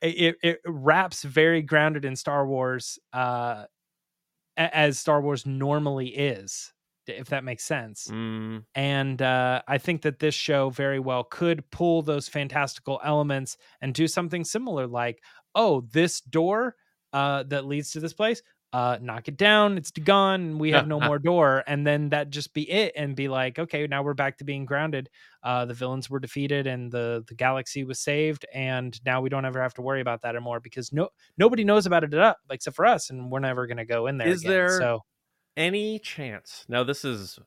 [0.00, 3.64] It, it wraps very grounded in star wars uh
[4.56, 6.72] as star wars normally is
[7.08, 8.08] if that makes sense.
[8.08, 13.56] Mm, and uh, I think that this show very well could pull those fantastical elements
[13.80, 15.22] and do something similar, like,
[15.54, 16.76] oh, this door
[17.12, 21.00] uh, that leads to this place, uh, knock it down, it's gone, we have no
[21.08, 24.38] more door, and then that just be it, and be like, okay, now we're back
[24.38, 25.08] to being grounded.
[25.42, 29.44] Uh, the villains were defeated, and the the galaxy was saved, and now we don't
[29.44, 32.76] ever have to worry about that anymore because no nobody knows about it up except
[32.76, 34.28] for us, and we're never gonna go in there.
[34.28, 34.52] Is again.
[34.52, 35.02] there- so?
[35.58, 37.40] any chance now this is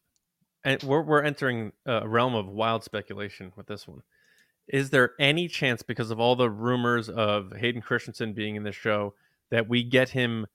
[0.65, 4.01] and we're, we're entering a realm of wild speculation with this one
[4.67, 8.71] is there any chance because of all the rumors of hayden christensen being in the
[8.73, 9.13] show
[9.49, 10.45] that we get him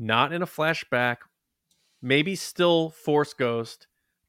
[0.00, 1.18] not in a flashback
[2.02, 3.86] maybe still force ghost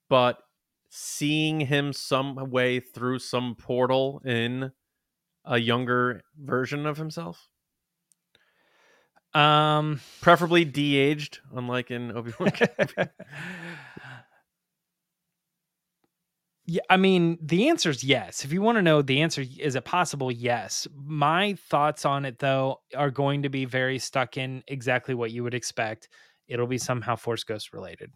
[0.09, 0.43] but
[0.89, 4.71] seeing him some way through some portal in
[5.45, 7.49] a younger version of himself
[9.33, 13.09] Um, preferably de-aged unlike in obi-wan Kenobi.
[16.71, 18.45] Yeah, I mean, the answer is yes.
[18.45, 20.31] If you want to know the answer, is it possible?
[20.31, 20.87] Yes.
[20.95, 25.43] My thoughts on it, though, are going to be very stuck in exactly what you
[25.43, 26.07] would expect.
[26.47, 28.13] It'll be somehow Force Ghost related.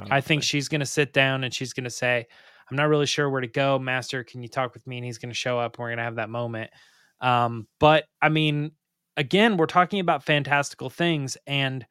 [0.00, 2.26] yeah I think she's going to sit down and she's going to say,
[2.68, 3.78] I'm not really sure where to go.
[3.78, 4.96] Master, can you talk with me?
[4.96, 5.76] And he's going to show up.
[5.76, 6.72] And we're going to have that moment.
[7.20, 8.72] Um, but I mean,
[9.16, 11.86] again, we're talking about fantastical things, and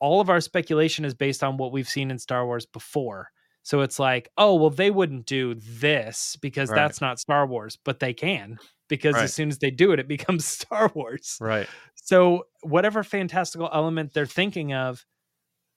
[0.00, 3.28] all of our speculation is based on what we've seen in Star Wars before.
[3.64, 6.74] So it's like, oh, well, they wouldn't do this because Right.
[6.74, 9.22] that's not Star Wars, but they can because Right.
[9.22, 11.40] as soon as they do it, it becomes Star Wars.
[11.40, 15.06] right So whatever fantastical element they're thinking of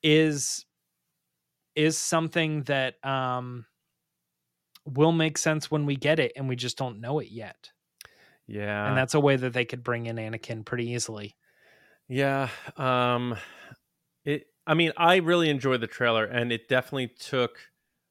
[0.04, 0.66] is
[1.76, 3.66] is something that um
[4.86, 7.72] will make sense when we get it and we just don't know it yet.
[8.48, 8.86] Yeah.
[8.86, 11.38] and that's a way that they could bring in Anakin pretty easily.
[12.08, 12.50] Yeah.
[12.76, 13.38] Um
[14.26, 17.60] it I mean, I really enjoyed the trailer and it definitely took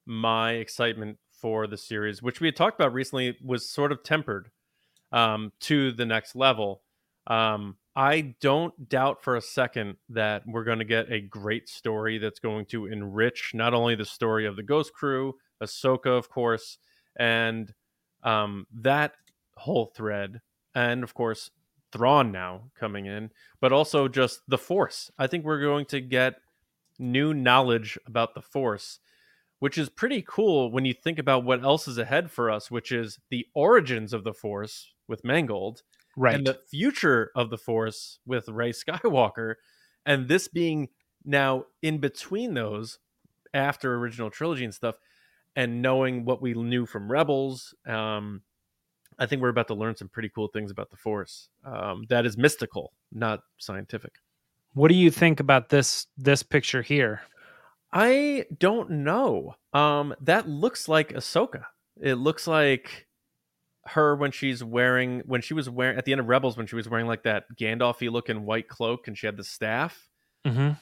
[0.07, 4.51] my excitement for the series, which we had talked about recently, was sort of tempered
[5.13, 6.83] um to the next level.
[7.27, 12.19] Um I don't doubt for a second that we're going to get a great story
[12.19, 16.77] that's going to enrich not only the story of the Ghost Crew, Ahsoka, of course,
[17.19, 17.73] and
[18.23, 19.13] um, that
[19.57, 20.43] whole thread,
[20.75, 21.51] and of course
[21.91, 23.31] Thrawn now coming in,
[23.63, 25.11] but also just the Force.
[25.19, 26.35] I think we're going to get
[26.99, 28.99] new knowledge about the Force,
[29.59, 32.93] which is pretty cool when you think about what else is ahead for us, which
[32.93, 35.83] is the origins of the Force with Mangold
[36.17, 36.35] Right.
[36.35, 39.55] and the future of the Force with Rey Skywalker,
[40.05, 40.89] and this being
[41.25, 42.99] now in between those
[43.53, 44.97] after original trilogy and stuff,
[45.57, 48.43] and knowing what we knew from Rebels, um,
[49.19, 51.49] I think we're about to learn some pretty cool things about the Force.
[51.65, 54.17] Um, that is mystical, not scientific.
[54.75, 57.23] what do you think about this this picture here?
[57.93, 59.55] I don't know.
[59.73, 61.65] Um, that looks like Ahsoka.
[62.01, 63.07] It looks like
[63.87, 66.77] her when she's wearing when she was wearing at the end of Rebels when she
[66.77, 70.09] was wearing like that Gandalfy looking white cloak and she had the staff.
[70.45, 70.73] Mm-hmm.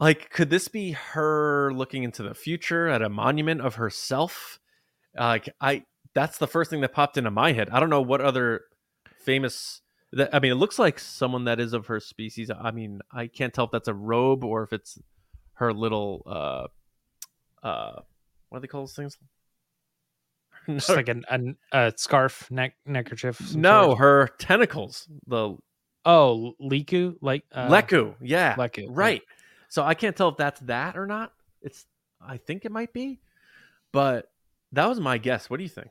[0.00, 4.58] Like, could this be her looking into the future at a monument of herself?
[5.16, 7.68] Like, I that's the first thing that popped into my head.
[7.70, 8.62] I don't know what other
[9.24, 9.80] famous.
[10.12, 12.50] That, I mean, it looks like someone that is of her species.
[12.50, 14.98] I mean, I can't tell if that's a robe or if it's
[15.54, 18.00] her little uh uh
[18.48, 19.16] what do they call those things?
[20.68, 23.54] Just No, like an, an a scarf, neck neckerchief.
[23.54, 23.98] no, sort?
[23.98, 25.08] her tentacles.
[25.26, 25.56] The
[26.04, 28.86] Oh, Lekku, like uh, Lekku, yeah, Lekku, yeah.
[28.90, 29.22] right.
[29.68, 31.32] So I can't tell if that's that or not.
[31.62, 31.86] It's
[32.20, 33.20] I think it might be,
[33.92, 34.28] but
[34.72, 35.48] that was my guess.
[35.48, 35.88] What do you think?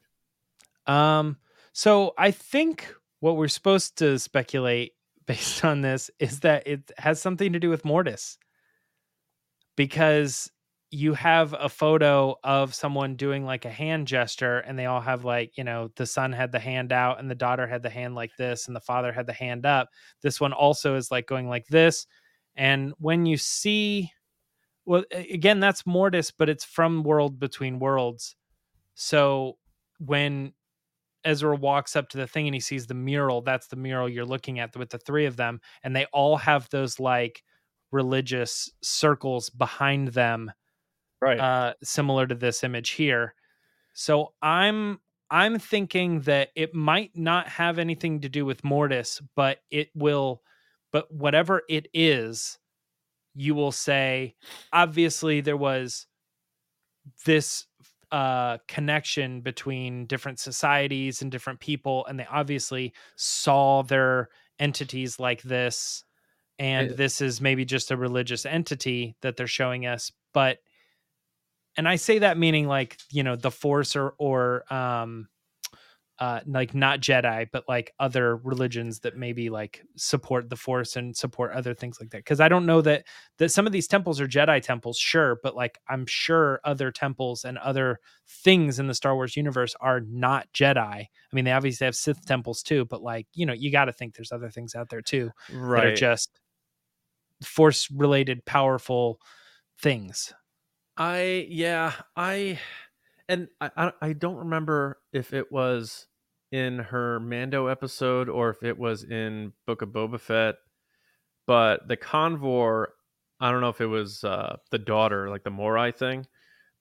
[0.85, 1.37] Um,
[1.71, 4.93] so I think what we're supposed to speculate
[5.25, 8.37] based on this is that it has something to do with Mortis.
[9.81, 10.51] Because
[10.91, 15.25] you have a photo of someone doing like a hand gesture, and they all have
[15.25, 18.13] like, you know, the son had the hand out, and the daughter had the hand
[18.13, 19.89] like this, and the father had the hand up.
[20.21, 22.05] This one also is like going like this.
[22.55, 24.11] And when you see,
[24.85, 28.35] well, again, that's Mortis, but it's from World Between Worlds.
[28.93, 29.57] So
[29.97, 30.53] when
[31.23, 33.41] Ezra walks up to the thing and he sees the mural.
[33.41, 36.69] That's the mural you're looking at with the three of them, and they all have
[36.69, 37.41] those like
[37.91, 40.51] religious circles behind them,
[41.21, 41.39] Right.
[41.39, 43.35] uh, similar to this image here.
[43.93, 44.99] So I'm
[45.29, 50.43] I'm thinking that it might not have anything to do with Mortis, but it will.
[50.91, 52.59] But whatever it is,
[53.35, 54.35] you will say.
[54.73, 56.07] Obviously, there was
[57.25, 57.65] this
[58.11, 64.27] uh connection between different societies and different people and they obviously saw their
[64.59, 66.03] entities like this
[66.59, 70.59] and It- this is maybe just a religious entity that they're showing us but
[71.77, 75.27] and i say that meaning like you know the force or or um
[76.19, 81.15] uh like not jedi but like other religions that maybe like support the force and
[81.17, 83.05] support other things like that because i don't know that
[83.37, 87.43] that some of these temples are jedi temples sure but like i'm sure other temples
[87.43, 91.85] and other things in the star wars universe are not jedi i mean they obviously
[91.85, 94.75] have sith temples too but like you know you got to think there's other things
[94.75, 95.95] out there too that are right.
[95.95, 96.40] just
[97.43, 99.19] force related powerful
[99.79, 100.33] things
[100.97, 102.59] I yeah, I
[103.29, 106.07] and I I- don't remember if it was
[106.51, 110.55] in her Mando episode or if it was in Book of Boba Fett,
[111.47, 112.87] but the convor,
[113.39, 116.27] I don't know if it was uh the daughter, like the Morai thing,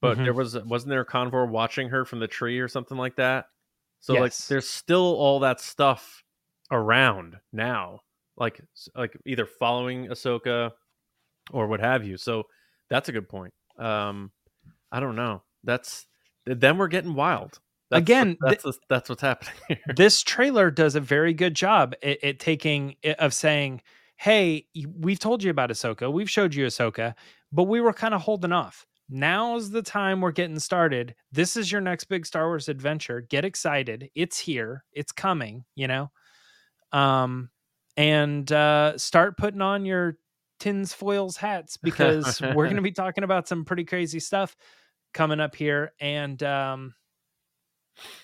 [0.00, 0.24] but Mhm.
[0.24, 3.46] there was wasn't there a convor watching her from the tree or something like that?
[4.00, 6.24] So like there's still all that stuff
[6.70, 8.00] around now,
[8.40, 8.60] like
[8.96, 10.72] like either following Ahsoka
[11.52, 12.16] or what have you.
[12.16, 12.44] So
[12.88, 13.54] that's a good point.
[13.78, 14.32] Um,
[14.90, 15.42] I don't know.
[15.62, 16.06] That's
[16.46, 17.60] then we're getting wild.
[17.90, 19.78] That's Again, what, that's the- that's what's happening here.
[19.94, 23.82] this trailer does a very good job at, at taking of saying,
[24.16, 24.66] "Hey,
[24.98, 26.10] we've told you about Ahsoka.
[26.12, 27.14] We've showed you Ahsoka,
[27.52, 28.86] but we were kind of holding off.
[29.08, 31.16] Now's the time we're getting started.
[31.32, 33.22] This is your next big Star Wars adventure.
[33.22, 34.08] Get excited.
[34.14, 34.84] It's here.
[34.92, 35.64] It's coming.
[35.74, 36.10] You know,
[36.92, 37.50] um,
[37.96, 40.16] and uh, start putting on your
[40.58, 44.56] tins foils hats because we're going to be talking about some pretty crazy stuff
[45.14, 46.94] coming up here and um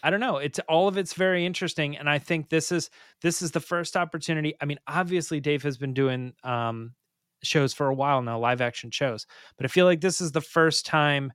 [0.02, 0.38] I don't know.
[0.38, 2.90] It's all of it's very interesting, and I think this is
[3.22, 4.54] this is the first opportunity.
[4.60, 6.94] I mean, obviously, Dave has been doing um,
[7.42, 9.26] shows for a while now, live action shows,
[9.56, 11.32] but I feel like this is the first time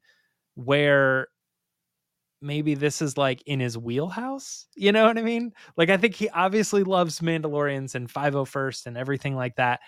[0.56, 1.28] where
[2.42, 4.68] maybe this is like in his wheelhouse.
[4.76, 5.54] You know what I mean?
[5.78, 9.82] Like I think he obviously loves Mandalorians and 501st and everything like that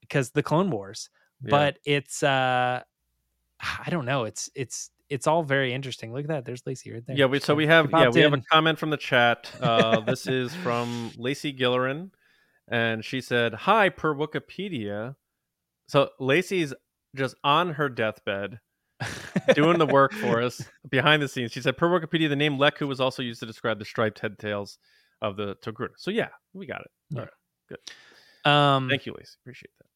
[0.00, 1.10] because the Clone Wars.
[1.42, 1.50] Yeah.
[1.50, 2.82] But it's uh
[3.60, 4.24] I don't know.
[4.24, 6.12] It's it's it's all very interesting.
[6.12, 6.44] Look at that.
[6.44, 7.16] There's Lacey right there.
[7.16, 9.50] Yeah, we, so we have yeah we have a comment from the chat.
[9.60, 12.10] Uh, this is from Lacey Gillerin,
[12.68, 15.16] and she said, "Hi, per Wikipedia."
[15.86, 16.72] So Lacey's
[17.14, 18.60] just on her deathbed
[19.54, 21.52] doing the work for us behind the scenes.
[21.52, 24.38] She said, "Per Wikipedia, the name Lekku was also used to describe the striped head
[24.38, 24.78] tails
[25.20, 26.90] of the Togruta." So yeah, we got it.
[27.16, 27.76] All Yeah.
[28.46, 29.36] right, um thank you, Lacey.
[29.42, 29.86] Appreciate that.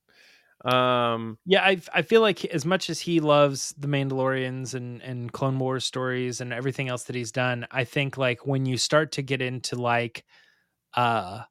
[0.65, 5.33] Um, Yeah, I I feel like as much as he loves the Mandalorians and and
[5.33, 9.13] Clone Wars stories and everything else that he's done, I think like when you start
[9.13, 10.25] to get into like
[10.95, 11.43] uh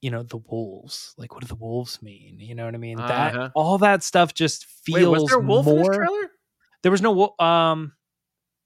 [0.00, 2.40] you know the wolves, like what do the wolves mean?
[2.40, 2.98] You know what I mean?
[3.06, 3.50] That Uh-huh.
[3.54, 6.30] all that stuff just feels wait, was there a wolf in more this trailer?
[6.82, 7.92] There was no um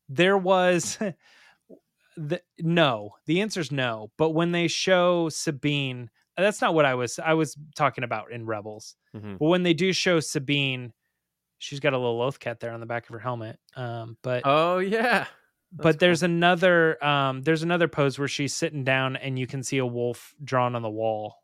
[0.08, 0.98] there was
[2.16, 3.14] the no.
[3.26, 7.56] The answer's no, but when they show Sabine, that's not what I was I was
[7.74, 8.96] talking about in Rebels.
[9.16, 9.38] Mhm.
[9.38, 10.92] But when they do show Sabine,
[11.58, 13.58] she's got a little Loth-cat there on the back of her helmet.
[13.76, 15.26] Um, but Oh yeah,
[15.72, 19.78] but there's another um, there's another pose where she's sitting down and you can see
[19.78, 21.36] a wolf drawn on the wall,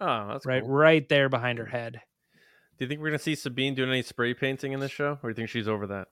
[0.00, 0.70] oh that's right, cool.
[0.72, 2.00] right there behind her head.
[2.82, 5.28] Do you think we're gonna see Sabine doing any spray painting in this show, or
[5.28, 6.08] do you think she's over that?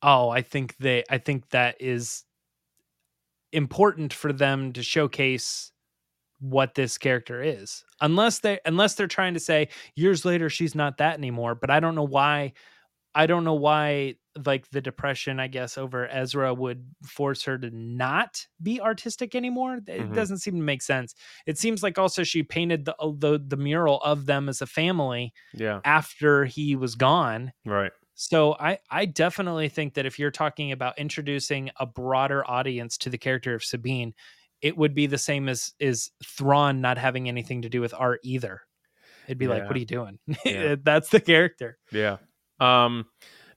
[0.00, 2.24] Oh, I think they I think that is
[3.52, 5.72] important for them to showcase
[6.40, 7.84] what this character is.
[8.00, 11.80] Unless they unless they're trying to say years later she's not that anymore, but I
[11.80, 12.54] don't know why
[13.16, 17.70] I don't know why like the depression I guess over Ezra would force her to
[17.70, 19.76] not be artistic anymore.
[19.86, 20.14] It Mhm.
[20.14, 21.14] doesn't seem to make sense.
[21.46, 24.66] It seems like also she painted the uh, the, the mural of them as a
[24.66, 27.52] family Yeah, after he was gone.
[27.64, 27.92] right.
[28.14, 33.10] So I I definitely think that if you're talking about introducing a broader audience to
[33.10, 34.14] the character of Sabine,
[34.60, 38.20] it would be the same as is Thrawn not having anything to do with art
[38.22, 38.62] either.
[39.26, 40.18] It'd be like, what are you doing?
[40.44, 40.76] Yeah.
[40.82, 41.78] That's the character.
[41.90, 42.18] Yeah.
[42.60, 43.06] Um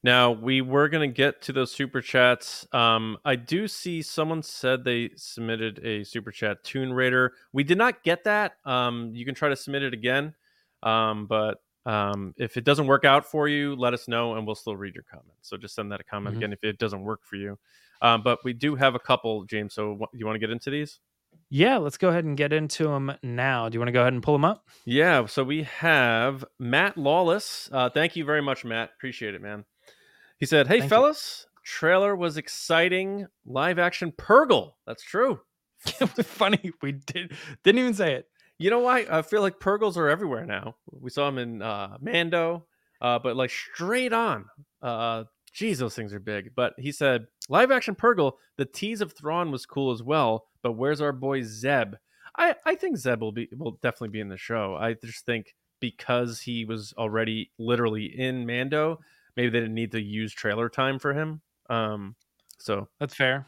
[0.03, 2.67] now we were gonna get to those super chats.
[2.73, 7.33] Um I do see someone said they submitted a super chat Toon Raider.
[7.53, 8.53] We did not get that.
[8.65, 10.33] Um you can try to submit it again.
[10.83, 14.55] Um but um if it doesn't work out for you, let us know and we'll
[14.55, 15.38] still read your comment.
[15.41, 16.38] So just send that a comment Mhm.
[16.38, 17.57] again if it doesn't work for you.
[18.01, 19.73] Um but we do have a couple, James.
[19.73, 20.99] So what, you want to get into these?
[21.49, 23.69] Yeah, let's go ahead and get into them now.
[23.69, 24.67] Do you want to go ahead and pull them up?
[24.85, 27.69] Yeah, so we have Matt Lawless.
[27.71, 28.91] Uh, thank you very much, Matt.
[28.95, 29.65] Appreciate it, man.
[30.37, 30.89] He said, "Hey, Thank you.
[30.89, 33.25] fellas, trailer was exciting.
[33.45, 34.73] Live action Purrgil.
[34.85, 35.39] That's true.
[35.99, 36.71] it was funny.
[36.81, 38.27] We did didn't even say it.
[38.59, 39.05] You know why?
[39.09, 40.75] I feel like Purrgils are everywhere now.
[40.91, 42.65] We saw them in uh, Mando,
[43.01, 44.45] uh, but like straight on.
[44.81, 46.51] Uh, geez, those things are big.
[46.55, 48.33] But he said, live action Purrgil.
[48.57, 50.45] The tease of Thrawn was cool as well.
[50.61, 51.95] But where's our boy Zeb?
[52.37, 54.75] I, I think Zeb will be will definitely be in the show.
[54.75, 58.99] I just think because he was already literally in Mando,
[59.35, 61.41] maybe they didn't need to use trailer time for him.
[61.69, 62.15] Um,
[62.57, 63.47] so That's fair.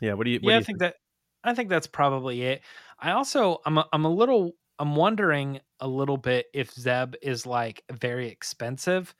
[0.00, 0.38] yeah, what do you?
[0.40, 0.96] What yeah, do I you think that
[1.44, 2.62] I think that's probably it.
[2.98, 7.46] I also I'm a, I'm a little I'm wondering a little bit if Zeb is
[7.46, 9.14] like very expensive.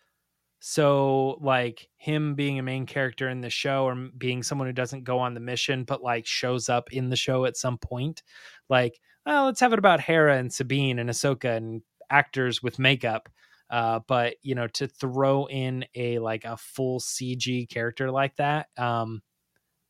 [0.65, 5.03] So like him being a main character in the show or being someone who doesn't
[5.03, 8.23] go on the mission but like shows up in the show at some point.
[8.69, 13.29] Like, oh, let's have it about Hera and Sabine and Ahsoka and actors with makeup.
[13.71, 18.69] Uh, but you know, to throw in a like a full CG character like that,
[18.79, 19.21] um,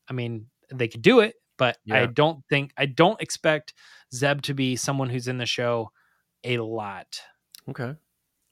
[0.09, 3.75] I mean, they could do it, but I don't think I don't expect
[4.15, 5.91] Zeb to be someone who's in the show
[6.45, 7.21] a lot.
[7.69, 7.95] Okay.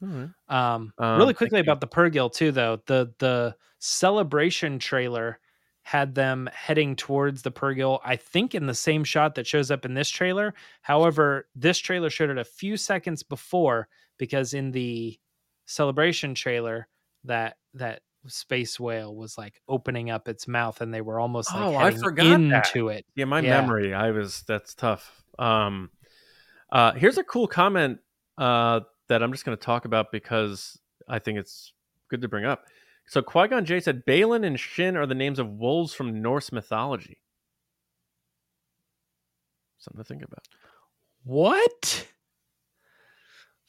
[0.01, 0.31] Right.
[0.49, 5.41] Um, Um, really quickly about the Purrgil too, though the the celebration trailer
[5.83, 8.01] had them heading towards the Purrgil.
[8.05, 10.55] I think in the same shot that shows up in this trailer.
[10.83, 13.89] However, this trailer showed it a few seconds before
[14.19, 15.19] because in the
[15.67, 16.89] celebration trailer
[17.25, 21.69] that that space whale was like opening up its mouth and they were almost like
[21.69, 22.71] Oh, I forgot that.
[22.75, 23.07] into it.
[23.15, 23.43] Yeah, my Yeah.
[23.43, 25.23] memory, I was that's tough.
[25.39, 25.91] Um
[26.73, 28.01] uh here's a cool comment
[28.39, 28.81] uh
[29.11, 31.73] that I'm just gonna talk about because I think it's
[32.09, 32.65] good to bring up.
[33.07, 37.19] So Qui-Gon Jay said Baylan and Shin are the names of wolves from Norse mythology.
[39.79, 40.47] Something to think about.
[41.25, 42.07] What?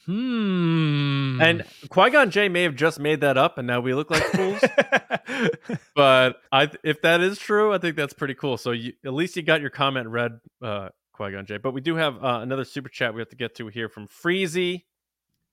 [0.05, 1.39] Hmm.
[1.41, 4.61] And Qui-Gon Jay may have just made that up and now we look like fools.
[5.95, 8.57] but I if that is true, I think that's pretty cool.
[8.57, 11.57] So you, at least you got your comment read, uh, Qui Gon Jay.
[11.57, 14.07] But we do have uh, another super chat we have to get to here from
[14.07, 14.83] Freezy.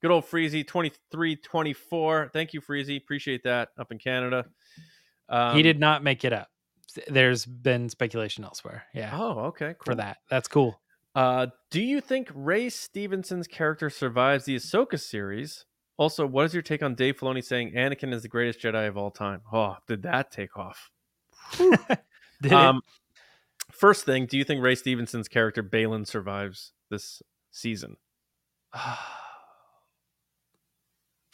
[0.02, 2.30] Good old Freezy twenty three twenty four.
[2.32, 2.96] Thank you, Freezy.
[2.96, 4.46] Appreciate that up in Canada.
[5.28, 6.48] Um, he did not make it up.
[7.08, 8.84] there's been speculation elsewhere.
[8.94, 9.84] Yeah, Oh, okay, cool.
[9.84, 10.18] for that.
[10.30, 10.80] That's cool.
[11.14, 15.64] Uh, do you think Ray Stevenson's character survives the Ahsoka series?
[15.96, 18.96] Also, what is your take on Dave Filoni saying Anakin is the greatest Jedi of
[18.96, 19.40] all time?
[19.52, 20.90] Oh, did that take off?
[22.52, 22.82] Um,
[23.72, 27.20] first thing, do you think Ray Stevenson's character Baylan survives this
[27.50, 27.96] season?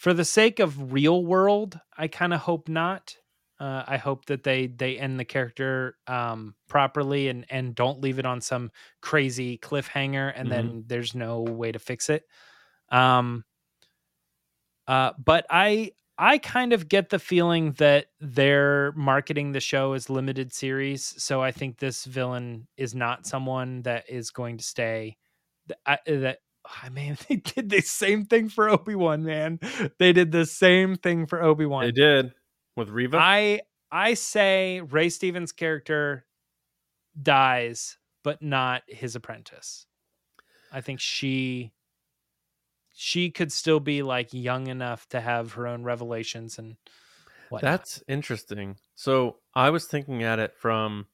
[0.05, 3.17] For the sake of real world, I kind of hope not.
[3.59, 8.19] Uh, I hope that they they end the character um, properly and and don't leave
[8.19, 10.53] it on some crazy cliffhanger and Mhm.
[10.53, 12.25] then there's no way to fix it.
[12.91, 13.47] Um,
[14.87, 20.11] uh, but I I kind of get the feeling that they're marketing the show as
[20.11, 25.17] limited series, so I think this villain is not someone that is going to stay.
[25.69, 29.25] th- I, that Ah, I mean, they did the same thing for Obi Wan.
[29.25, 29.61] Man,
[29.99, 31.85] they did the same thing for Obi Wan.
[31.85, 32.35] They did
[32.77, 33.19] with Reva.
[33.21, 33.61] I
[33.91, 36.27] I say Ray Stevens' character
[37.21, 39.87] dies, but not his apprentice.
[40.73, 41.73] I think she
[42.95, 46.77] she could still be like young enough to have her own revelations and
[47.49, 47.71] whatnot.
[47.71, 48.77] That's interesting.
[48.95, 51.07] So I was thinking at it from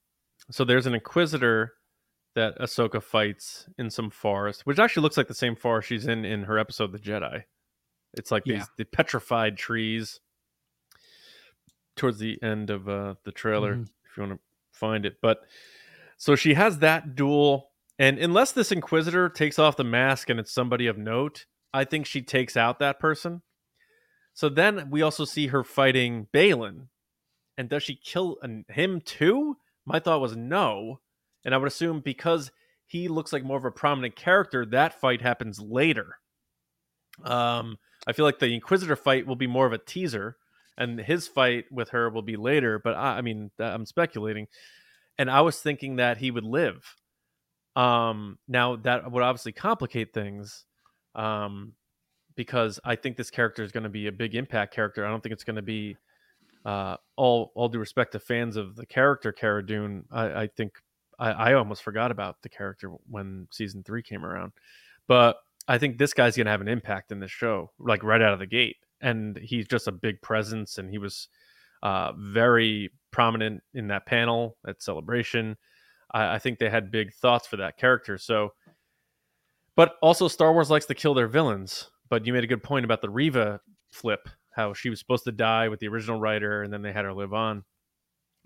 [0.50, 1.74] so there's an Inquisitor
[2.34, 6.24] that Ahsoka fights in some forest, which actually looks like the same forest she's in
[6.24, 7.44] in her episode The Jedi.
[8.14, 8.56] It's like Yeah.
[8.58, 10.20] these the petrified trees
[11.96, 13.88] towards the end of uh, the trailer, Mhm.
[14.04, 15.20] if you want to find it.
[15.20, 15.40] But
[16.16, 20.52] so she has that duel, and unless this Inquisitor takes off the mask and it's
[20.52, 23.42] somebody of note, I think she takes out that person.
[24.32, 26.88] So then we also see her fighting Baylan.
[27.58, 29.58] And does she kill an- him too?
[29.84, 31.00] My thought was no.
[31.44, 32.50] And I would assume because
[32.86, 36.16] he looks like more of a prominent character, that fight happens later.
[37.24, 40.36] Um, I feel like the Inquisitor fight will be more of a teaser,
[40.76, 42.78] and his fight with her will be later.
[42.78, 44.46] But I, I mean, I'm speculating.
[45.18, 46.96] And I was thinking that he would live.
[47.76, 50.64] Um, now that would obviously complicate things.
[51.14, 51.74] Um,
[52.36, 55.04] because I think this character is going to be a big impact character.
[55.04, 55.96] I don't think it's going to be
[56.64, 60.04] uh, all all due respect to fans of the character Cara Dune.
[60.10, 60.72] I, I think
[61.20, 64.52] I, I almost forgot about the character when season three came around,
[65.06, 65.36] but
[65.68, 68.40] I think this guy's to have an impact in this show, like right out of
[68.40, 68.78] the gate.
[69.00, 71.28] And he's just a big presence, and he was
[71.82, 75.56] uh, very prominent in that panel at Celebration.
[76.12, 78.18] I, I think they had big thoughts for that character.
[78.18, 78.52] So,
[79.76, 81.90] but also Star Wars likes to kill their villains.
[82.08, 83.60] But you made a good point about the Reva
[83.90, 87.04] flip, how she was supposed to die with the original writer, and then they had
[87.04, 87.64] her live on.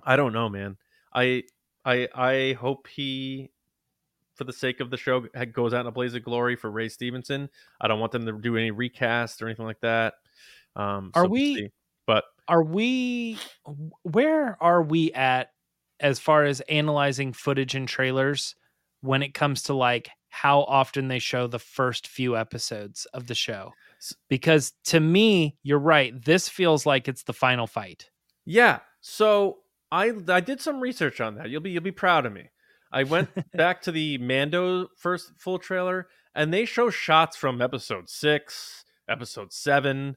[0.05, 0.77] I don't know, man.
[1.15, 1.45] I
[1.85, 3.51] I I hope he,
[4.35, 5.21] for the sake of the show,
[5.53, 7.49] goes out in a blaze of glory for Ray Stevenson.
[7.81, 10.15] I don't want them to do any recast or anything like that.
[10.77, 11.69] Um, Are so we'll we- see.
[12.07, 13.39] But Are we
[14.03, 15.53] where are we at
[16.01, 18.57] as far as analyzing footage and trailers
[19.01, 23.35] when it comes to like how often they show the first few episodes of the
[23.35, 23.73] show?
[24.29, 26.13] Because to me, you're right.
[26.25, 28.11] This feels like it's the final fight.
[28.45, 28.81] Yeah.
[29.01, 29.61] So
[29.91, 31.51] I I did some research on that.
[31.51, 32.51] You'll be you'll be proud of me.
[32.93, 38.09] I went back to the Mando first full trailer, and they show shots from episode
[38.09, 40.17] six, episode seven.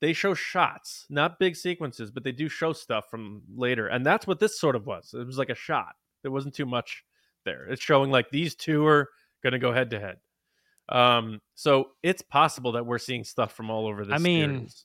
[0.00, 4.26] They show shots, not big sequences, but they do show stuff from later, and that's
[4.26, 5.14] what this sort of was.
[5.14, 5.94] It was like a shot.
[6.22, 7.04] There wasn't too much
[7.44, 7.66] there.
[7.66, 9.08] It's showing like these two are
[9.42, 10.16] going to go head to head.
[10.88, 14.14] Um, so it's possible that we're seeing stuff from all over this.
[14.14, 14.84] I mean, series.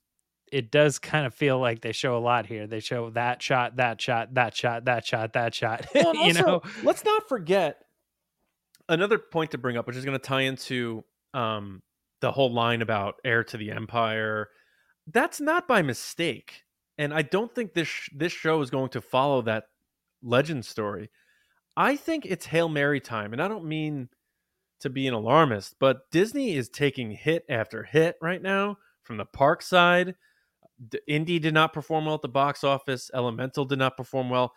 [0.52, 2.68] It does kind of feel like they show a lot here.
[2.68, 5.86] They show that shot, that shot, that shot, that shot, that shot.
[5.96, 7.86] Well, you also, know, let's not forget
[8.90, 11.82] another point to bring up, which is going to tie into um,
[12.20, 14.50] the whole line about heir to the empire.
[15.08, 16.64] That's not by mistake,
[16.98, 19.66] and I don't think this sh- this show is going to follow that
[20.22, 21.10] legend story.
[21.78, 24.10] I think it's hail mary time, and I don't mean
[24.82, 29.26] to be an alarmist, but Disney is taking hit after hit right now from the
[29.26, 30.16] park side.
[30.90, 33.10] D- Indy did not perform well at the box office.
[33.14, 34.54] Elemental did not perform well.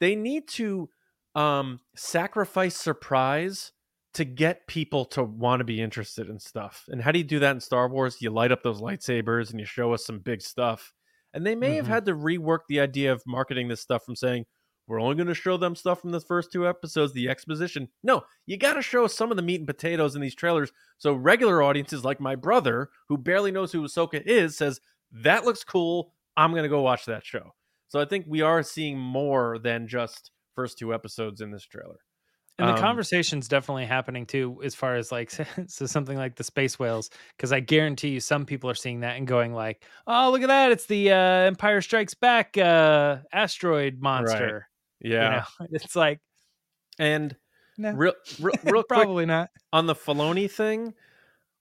[0.00, 0.88] They need to
[1.34, 3.72] um, sacrifice surprise
[4.14, 6.84] to get people to want to be interested in stuff.
[6.88, 8.16] And how do you do that in Star Wars?
[8.20, 10.92] You light up those lightsabers and you show us some big stuff.
[11.34, 11.90] And they may have Mhm.
[11.90, 14.46] had to rework the idea of marketing this stuff from saying,
[14.86, 17.90] we're only going to show them stuff from the first two episodes, the exposition.
[18.02, 20.72] No, you got to show some of the meat and potatoes in these trailers.
[20.96, 24.80] So regular audiences like my brother, who barely knows who Ahsoka is, says,
[25.12, 26.12] that looks cool.
[26.36, 27.52] I'm going to go watch that show.
[27.88, 31.98] So I think we are seeing more than just first two episodes in this trailer.
[32.58, 35.30] And the Um, conversation's definitely happening too, as far as like
[35.68, 39.16] so something like the space whales, because I guarantee you some people are seeing that
[39.16, 40.72] and going like, "Oh, look at that!
[40.72, 44.68] It's the uh, Empire Strikes Back uh, asteroid monster."
[45.00, 45.44] Yeah.
[45.60, 46.18] You know, it's like
[46.98, 47.36] And
[47.78, 49.50] no, real, real, real quick probably not.
[49.72, 50.94] on the Filoni thing,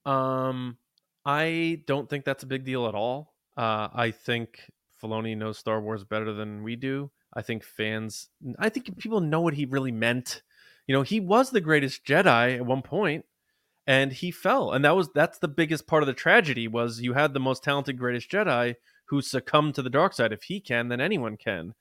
[0.06, 0.78] um,
[1.26, 3.36] I don't think that's a big deal at all.
[3.58, 4.70] Uh, I think
[5.02, 7.12] Filoni knows Star Wars better than we do.
[7.34, 8.30] I think fans,
[8.60, 10.42] I think people know what he really meant.
[10.88, 13.26] You know, he was the greatest Jedi at one point,
[13.86, 17.14] and he fell, and that was that's the biggest part of the tragedy was you
[17.14, 20.32] had the most talented greatest Jedi who succumbed to the dark side.
[20.32, 21.74] If he can, then anyone can.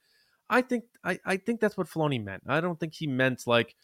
[0.49, 2.45] I think I, I think that's what Filoni meant.
[2.47, 3.75] I don't think he meant like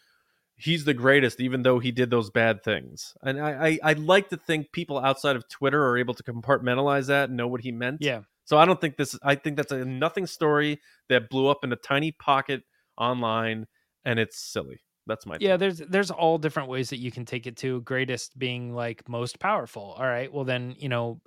[0.57, 3.15] he's the greatest, even though he did those bad things.
[3.23, 7.07] And I, I, I like to think people outside of Twitter are able to compartmentalize
[7.07, 7.99] that and know what he meant.
[8.01, 8.21] Yeah.
[8.45, 9.19] So I don't think this.
[9.23, 12.63] I think that's a nothing story that blew up in a tiny pocket
[12.99, 13.67] online,
[14.05, 14.81] and it's silly.
[15.07, 15.61] That's my Yeah, take.
[15.61, 17.81] there's there's all different ways that you can take it to.
[17.83, 19.95] Greatest being like most powerful.
[19.99, 20.33] All right.
[20.33, 21.21] Well then, you know,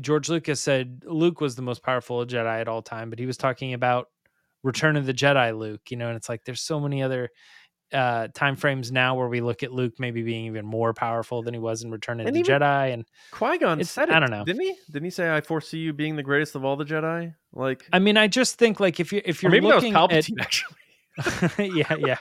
[0.00, 3.36] George Lucas said Luke was the most powerful Jedi at all time, but he was
[3.36, 4.08] talking about
[4.62, 7.30] Return of the Jedi Luke, you know, and it's like there's so many other
[7.92, 11.54] uh time frames now where we look at Luke maybe being even more powerful than
[11.54, 12.92] he was in Return of And the Jedi.
[12.92, 14.14] And Qui Gon said it.
[14.14, 14.44] I don't know.
[14.44, 14.74] Didn't he?
[14.90, 17.34] Didn't he say, "I foresee you being the greatest of all the Jedi"?
[17.52, 19.96] Like, I mean, I just think like if you if you're maybe that was looking
[19.96, 20.76] at Actually,
[21.78, 22.18] yeah, yeah.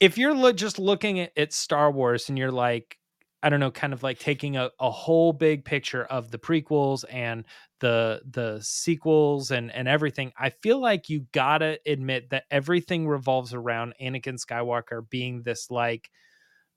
[0.00, 2.98] if you're lo- just looking at, at Star Wars and you're like,
[3.42, 7.04] I don't know, kind of like taking a, a whole big picture of the prequels
[7.10, 7.44] and
[7.80, 13.54] the the sequels and and everything, I feel like you gotta admit that everything revolves
[13.54, 16.10] around Anakin Skywalker being this like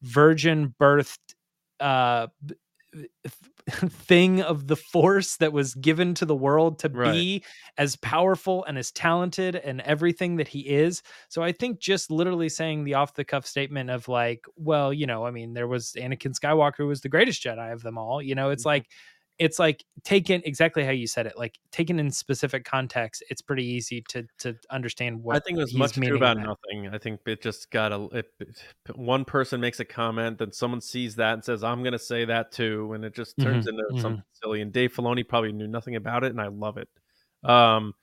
[0.04, 1.20] virgin birthed
[1.80, 2.28] uh
[3.70, 7.28] thing of the force that was given to the world to Right.
[7.30, 7.44] be
[7.78, 11.02] as powerful and as talented and everything that he is.
[11.30, 15.08] So I think just literally saying the off the cuff statement of like, well, you
[15.08, 18.22] know, I mean, there was Anakin Skywalker who was the greatest Jedi of them all.
[18.22, 18.66] You know, it's Mhm.
[18.66, 18.88] like
[19.40, 23.66] it's like taken exactly how you said it, like taken in specific context, it's pretty
[23.66, 26.46] easy to to understand what I think it was much in about that.
[26.46, 26.88] nothing.
[26.94, 28.06] I think it just got a.
[28.14, 28.64] It, it-
[28.96, 32.26] one person makes a comment, then someone sees that and says, "I'm going to say
[32.26, 34.00] that too," and it just turns into mhm.
[34.02, 34.62] something silly.
[34.62, 36.90] And Dave Filoni probably knew nothing about it, and I love it.
[37.44, 37.94] Um,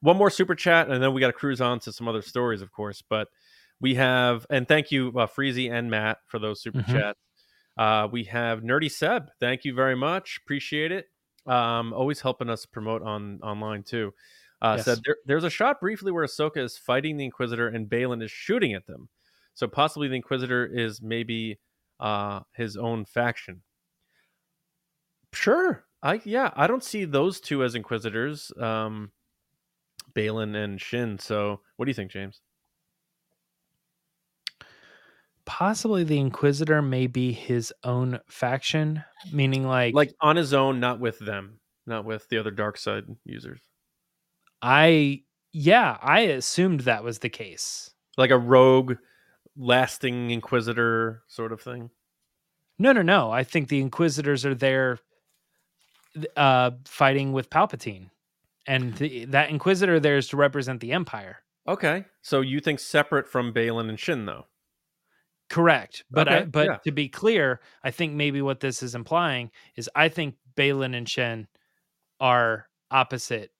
[0.00, 2.62] one more super chat, and then we got to cruise on to some other stories,
[2.62, 3.02] of course.
[3.08, 3.28] But
[3.80, 6.86] we have, and thank you, uh, Freezy and Matt, for those super Mhm.
[6.92, 7.18] chats.
[7.76, 9.30] Uh, we have Nerdy Seb.
[9.40, 10.40] Thank you very much.
[10.44, 11.06] Appreciate it.
[11.46, 14.12] Um, always helping us promote on online too.
[14.60, 14.84] Uh, Yes.
[14.84, 18.30] Said there, there's a shot briefly where Ahsoka is fighting the Inquisitor and Baylan is
[18.30, 19.08] shooting at them.
[19.54, 21.58] So possibly the Inquisitor is maybe
[21.98, 23.62] uh, his own faction.
[25.32, 25.84] Sure.
[26.02, 29.12] I yeah, I don't see those two as Inquisitors, um,
[30.14, 31.18] Baylan and Shin.
[31.18, 32.40] So what do you think, James?
[35.44, 41.00] Possibly the Inquisitor may be his own faction, meaning like Like on his own, not
[41.00, 43.60] with them, not with the other dark side users.
[44.60, 45.22] I
[45.52, 47.90] yeah, I assumed that was the case.
[48.16, 48.96] Like a rogue,
[49.56, 51.90] lasting Inquisitor sort of thing.
[52.78, 53.30] No, no, no.
[53.30, 54.98] I think the Inquisitors are there
[56.36, 58.10] uh fighting with Palpatine.
[58.66, 61.38] And the, that Inquisitor there is to represent the Empire.
[61.66, 64.46] Okay, so you think separate from Baylan and Shin, though?
[65.52, 66.04] Correct.
[66.10, 66.76] But I, but yeah.
[66.84, 71.08] to be clear, I think maybe what this is implying is I think Baylan and
[71.08, 71.46] Shin
[72.20, 73.50] are opposite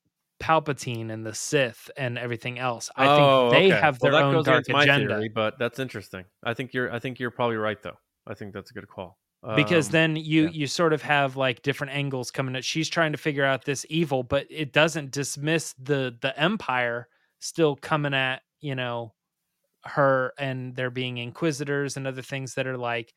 [0.42, 2.90] Palpatine and the Sith and everything else.
[2.96, 3.80] I Oh, think they okay.
[3.80, 5.08] have Well, their that own dark agenda.
[5.16, 6.24] theory, but that's interesting.
[6.42, 6.92] I think you're.
[6.92, 7.98] I think you're probably right, though.
[8.26, 9.18] I think that's a good call.
[9.56, 10.48] because Um, then you yeah.
[10.50, 13.84] you sort of have like different angles coming at she's trying to figure out this
[13.90, 17.08] evil but it doesn't dismiss the the empire
[17.40, 19.12] still coming at you know
[19.84, 23.14] her and there being inquisitors and other things that are like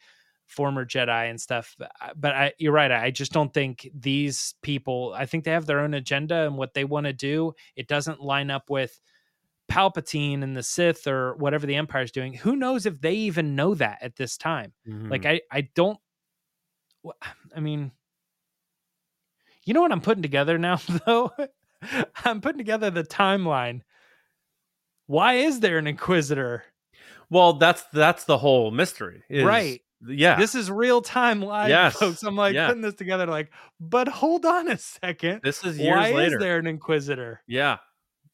[0.48, 1.76] former jedi and stuff
[2.16, 5.80] but I- you're right i just don't think these people i think they have their
[5.80, 9.00] own agenda and what they want to do it doesn't line up with
[9.72, 13.74] palpatine and the sith or whatever the empire's doing who knows if they even know
[13.74, 15.10] that at this time mhm.
[15.10, 15.98] like I I don't
[17.56, 17.92] I mean
[19.66, 21.32] you know what I'm putting together now though?
[22.24, 23.82] I'm putting together the timeline.
[25.08, 26.64] Why is there an inquisitor?
[27.30, 29.82] well, that's that's the whole mystery, is- Right.
[30.08, 30.36] Yeah.
[30.36, 32.22] This is real time live, Yes, folks.
[32.22, 32.68] I'm like yeah.
[32.68, 35.40] putting this together like, but hold on a second.
[35.44, 36.36] this is years Why later.
[36.36, 37.42] is there an inquisitor?
[37.48, 37.78] Yeah.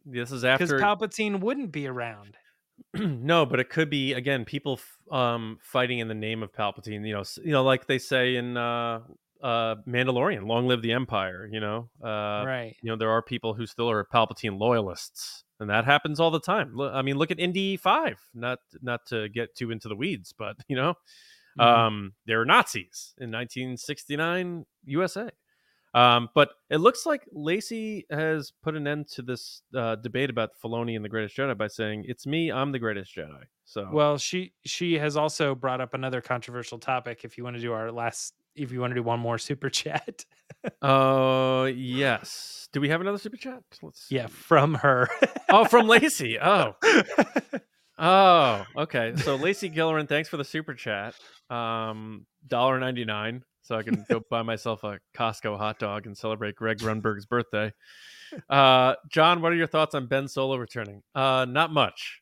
[0.05, 0.82] This is after Because.
[0.82, 2.36] Palpatine wouldn't be around.
[2.93, 4.80] no, but it could be again people
[5.11, 7.07] um fighting in the name of Palpatine.
[7.07, 9.01] You know, you know, like they say in uh,
[9.41, 12.76] uh, Mandalorian, "Long live the Empire." You know, uh, right.
[12.82, 16.39] you know there are people who still are Palpatine loyalists, and that happens all the
[16.41, 16.78] time.
[16.82, 18.20] I mean, look at Indy Five.
[18.34, 20.95] Not not to get too into the weeds, but you know,
[21.57, 21.64] Mhm.
[21.64, 25.30] um, they were Nazis in 1969 USA.
[25.93, 30.51] Um, but it looks like Lacey has put an end to this uh, debate about
[30.64, 34.18] Filoni and the Greatest Jedi by saying, "It's me, I'm the Greatest Jedi." So, Well,
[34.18, 37.26] she she has also brought up another controversial topic.
[37.26, 39.70] If you want to do our last, if you want to do one more super
[39.72, 40.26] chat,
[40.82, 42.68] uh, yes.
[42.74, 43.64] Do we have another super chat?
[43.82, 44.08] Let's.
[44.10, 45.10] yeah, from her.
[45.49, 46.39] Oh, from Lacey.
[46.39, 46.76] Oh,
[47.99, 49.14] oh, okay.
[49.18, 51.16] So Lacey Gillerin, thanks for the super chat.
[51.49, 56.18] Um, dollar ninety nine, so I can go buy myself a Costco hot dog and
[56.18, 57.74] celebrate Greg Grunberg's birthday.
[58.49, 61.04] Uh, John, what are your thoughts on Ben Solo returning?
[61.14, 62.22] Uh, not much.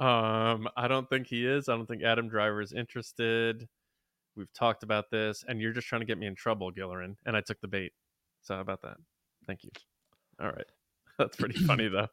[0.00, 1.68] Um, I don't think he is.
[1.68, 3.68] I don't think Adam Driver is interested.
[4.40, 7.36] We've talked about this, and you're just trying to get me in trouble, Gillerin, and
[7.36, 7.92] I took the bait.
[8.40, 8.96] So how about that?
[9.46, 9.70] Thank you.
[10.40, 10.64] All right.
[11.18, 12.06] That's pretty funny though.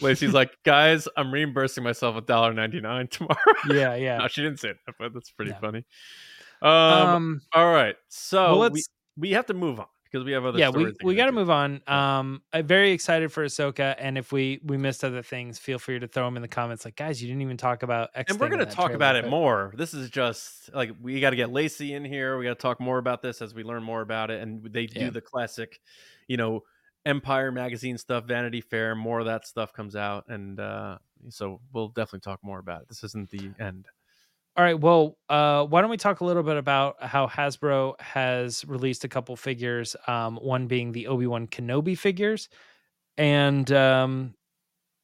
[0.00, 3.36] Lacey's like, guys, I'm reimbursing myself a dollar ninety nine tomorrow.
[3.70, 4.18] yeah, yeah.
[4.18, 5.58] no, she didn't say that, but that's pretty No.
[5.60, 5.84] funny.
[6.60, 7.94] Um, Um, all right.
[8.08, 10.92] So well, we, let's- we have to move on because we have other yeah, we,
[11.02, 11.80] we got to move on.
[11.86, 15.98] Um, I'm very excited for Ahsoka, and if we we missed other things, feel free
[15.98, 16.84] to throw them in the comments.
[16.84, 18.30] Like, guys, you didn't even talk about X.
[18.30, 19.72] and we're going to talk trailer," about it more.
[19.76, 22.36] This is just like we got to get Lacey in here.
[22.36, 24.42] We got to talk more about this as we learn more about it.
[24.42, 25.10] And they do Yeah.
[25.10, 25.80] the classic,
[26.28, 26.60] you know,
[27.06, 28.94] Empire magazine stuff, Vanity Fair.
[28.94, 30.98] More of that stuff comes out, and uh,
[31.30, 32.88] so we'll definitely talk more about it.
[32.88, 33.86] This isn't the end.
[34.56, 34.78] All right.
[34.78, 39.08] Well, uh, why don't we talk a little bit about how Hasbro has released a
[39.08, 39.96] couple figures?
[40.06, 42.50] Um, one being the Obi Wan Kenobi figures,
[43.16, 44.34] and um,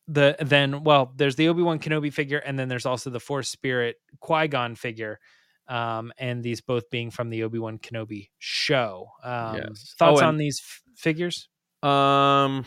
[0.07, 3.49] the then well, there's the Obi Wan Kenobi figure, and then there's also the Force
[3.49, 5.19] Spirit Qui Gon figure.
[5.67, 9.09] Um, and these both being from the Obi Wan Kenobi show.
[9.23, 9.95] Um, Yes.
[9.99, 11.49] Thoughts Oh, on these f- figures?
[11.83, 12.65] Um,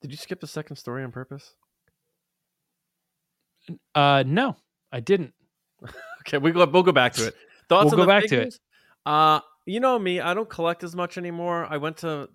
[0.00, 1.54] did you skip the second story on purpose?
[3.94, 4.56] Uh, no,
[4.92, 5.34] I didn't.
[6.22, 6.66] Okay, we go.
[6.66, 7.34] We'll go back to it.
[7.68, 8.58] Thoughts We'll on go the back to it.
[9.06, 10.20] Uh, you know me.
[10.20, 11.66] I don't collect as much anymore.
[11.70, 12.28] I went to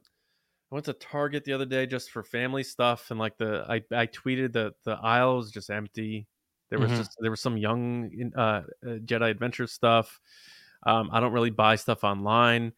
[0.72, 3.84] I went to Target the other day just for family stuff, and like the I
[3.96, 6.28] I tweeted that the aisle was just empty.
[6.70, 6.98] There was Mhm.
[6.98, 10.20] just there was some young uh, uh, Jedi Adventure stuff.
[10.86, 12.74] Um, I don't really buy stuff online.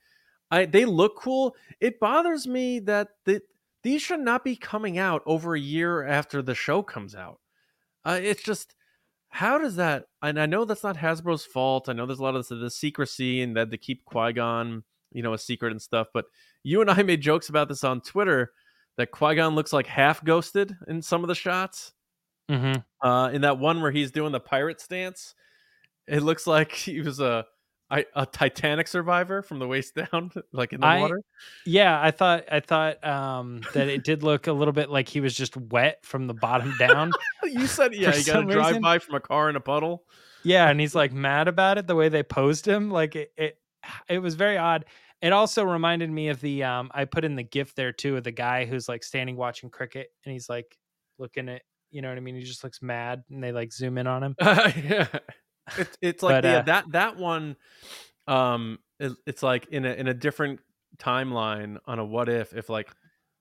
[0.52, 1.56] I they look cool.
[1.80, 3.42] It bothers me that the,
[3.84, 7.40] these should not be coming out over a year after the show comes out.
[8.06, 8.76] Uh, it's just
[9.30, 10.06] how does that?
[10.22, 11.90] And I know that's not Hasbro's fault.
[11.90, 14.84] I know there's a lot of the, the secrecy and that to keep Qui Gon,
[15.12, 16.08] you know, a secret and stuff.
[16.14, 16.26] But
[16.64, 18.54] you and I made jokes about this on Twitter
[18.98, 21.92] that Qui Gon looks like half ghosted in some of the shots.
[22.50, 23.08] Mm-hmm.
[23.08, 25.36] Uh, in that one where he's doing the pirate stance,
[26.08, 27.46] it looks like he was a
[27.96, 31.22] I- a Titanic survivor from the waist down, like in the I- water.
[31.66, 35.22] Yeah, I thought I thought um, that it did look a little bit like he
[35.22, 37.12] was just wet from the bottom down.
[37.44, 38.82] You said, yeah, you got to drive reason.
[38.82, 40.04] by from a car in a puddle.
[40.44, 42.90] Yeah, and he's like mad about it the way they posed him.
[42.90, 43.60] Like it, it,
[44.10, 44.86] it was very odd.
[45.22, 48.24] It also reminded me of the um I put in the gift there too of
[48.24, 50.76] the guy who's like standing watching cricket and he's like
[51.20, 52.36] looking at you know what I mean.
[52.36, 54.36] He just looks mad and they like zoom in on him.
[54.42, 55.08] yeah.
[55.78, 57.56] It's it's like But, yeah, uh, that that one
[58.28, 60.60] um it, it's like in a in a different
[60.98, 62.90] timeline on a what if if like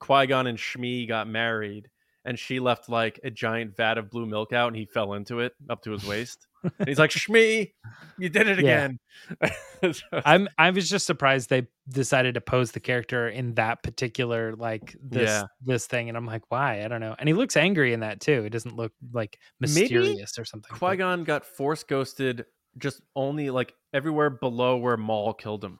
[0.01, 1.89] Qui-Gon and Shmi got married
[2.25, 5.41] and she left like a giant vat of blue milk out and he fell into
[5.41, 6.47] it up to his waist.
[6.62, 7.72] and he's like, Shmi,
[8.18, 8.99] you did it again.
[10.25, 14.97] I'm I was just surprised they decided to pose the character in that particular like
[15.03, 15.43] this Yeah.
[15.62, 18.20] this thing and I'm like why I don't know and he looks angry in that
[18.20, 22.47] too it doesn't look like Maybe mysterious or something but- Qui Gon got force ghosted
[22.79, 25.79] just only like everywhere below where Maul killed him.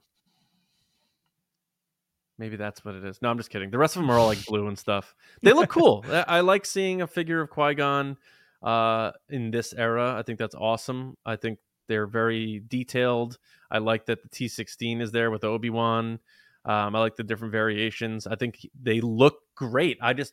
[2.39, 3.23] Maybe that's what it is.
[3.23, 3.71] No, I'm just kidding.
[3.71, 5.15] The rest of them are all like blue and stuff.
[5.43, 6.05] They look cool.
[6.09, 8.17] I, I like seeing a figure of Qui Gon
[8.63, 10.15] uh, in this era.
[10.19, 11.17] I think that's awesome.
[11.25, 13.39] I think they're very detailed.
[13.71, 16.19] I like that the T16 is there with Obi Wan.
[16.65, 18.27] Um, I like the different variations.
[18.27, 19.99] I think they look great.
[20.01, 20.33] I just,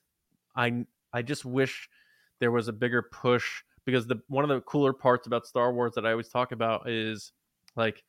[0.56, 1.89] I, I just wish
[2.39, 5.93] there was a bigger push because the one of the cooler parts about Star Wars
[5.95, 7.34] that I always talk about is
[7.76, 8.04] like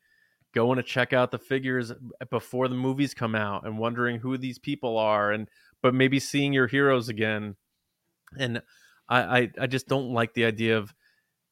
[0.53, 1.92] going to check out the figures
[2.30, 5.48] before the movies come out and wondering who these people are and
[5.82, 7.57] but maybe seeing your heroes again.
[8.38, 8.62] And
[9.09, 10.94] I, I i just don't like the idea of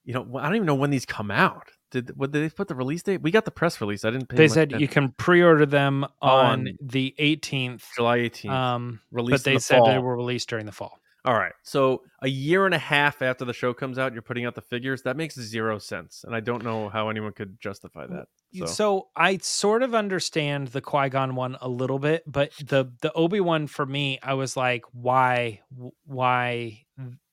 [0.05, 1.71] you know i don't even know when these come out.
[1.91, 3.21] Did what did they put the release date?
[3.21, 4.05] We got the press release.
[4.05, 8.51] I didn't pay they said you can pre-order them on, On the 18th july 18th
[8.51, 12.03] um released but they the said they were released during the fall all right so
[12.23, 15.03] a year and a half after the show comes out you're putting out the figures
[15.03, 18.67] that makes zero sense and i don't know how anyone could justify that So.
[18.67, 23.13] so I sort of understand the Qui Gon one a little bit, but the the
[23.13, 25.61] Obi Wan for me, I was like, why,
[26.05, 26.85] why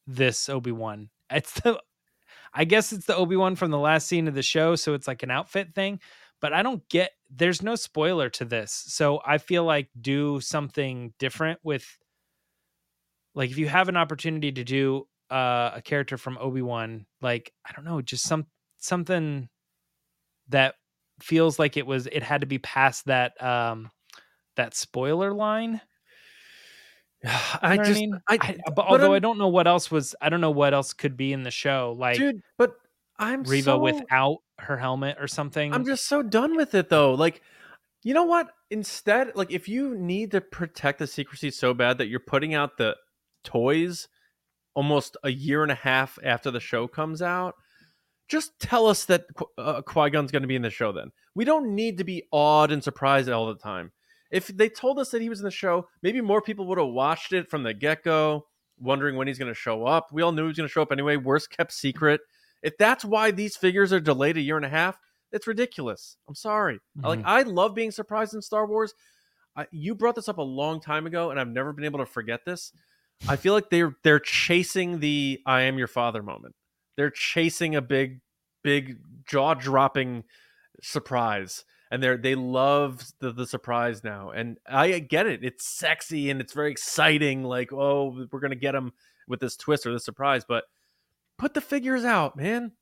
[0.06, 1.10] this Obi Wan?
[1.32, 1.82] It's the,
[2.54, 5.08] I guess it's the Obi Wan from the last scene of the show, so it's
[5.08, 6.00] like an outfit thing.
[6.40, 8.72] But I don't get there's no spoiler to this.
[8.72, 11.98] So I feel like do something different with
[13.38, 17.72] like if you have an opportunity to do uh, a character from Obi-Wan, like I
[17.74, 18.48] don't know, just some
[18.80, 19.48] something
[20.50, 20.74] that
[21.22, 23.92] feels like it was it had to be past that um
[24.56, 25.80] that spoiler line.
[27.62, 29.50] I You know just, I mean, I, I, but but although I'm- I don't know
[29.50, 32.42] what else was, I don't know what else could be in the show, like dude,
[32.58, 32.74] but
[33.20, 35.74] I'm Reva so, without her helmet or something.
[35.74, 37.14] I'm just so done with it though.
[37.14, 37.44] Like,
[38.02, 38.50] you know what?
[38.72, 42.78] Instead, like if you need to protect the secrecy so bad that you're putting out
[42.78, 42.96] the
[43.48, 44.08] toys
[44.76, 47.56] almost a year and a half after the show comes out,
[48.28, 49.26] just tell us that
[49.58, 50.92] uh, Qui Gon's going to be in the show.
[50.92, 53.92] Then we don't need to be awed and surprised all the time.
[54.30, 56.90] If they told us that he was in the show, maybe more people would have
[56.90, 58.46] watched it from the get go,
[58.78, 60.10] wondering when he's going to show up.
[60.12, 61.16] We all knew he was going to show up anyway.
[61.16, 62.22] Worst kept secret.
[62.62, 65.00] If that's why these figures are delayed a year and a half,
[65.32, 66.18] it's ridiculous.
[66.28, 66.80] I'm sorry.
[67.04, 67.22] I Like.
[67.26, 68.94] I love being surprised in Star Wars.
[69.56, 72.06] I, you brought this up a long time ago, and I've never been able to
[72.06, 72.72] forget this.
[73.28, 76.56] I feel like they're they're chasing the "I am your father" moment.
[76.96, 78.22] They're chasing a big,
[78.64, 80.24] big jaw dropping
[80.82, 84.32] surprise, and they're they love the the surprise now.
[84.32, 87.44] And I get it; it's sexy and it's very exciting.
[87.44, 88.94] Like, oh, we're gonna get them
[89.28, 90.66] with this twist or this surprise, but
[91.38, 92.74] put the figures out, man.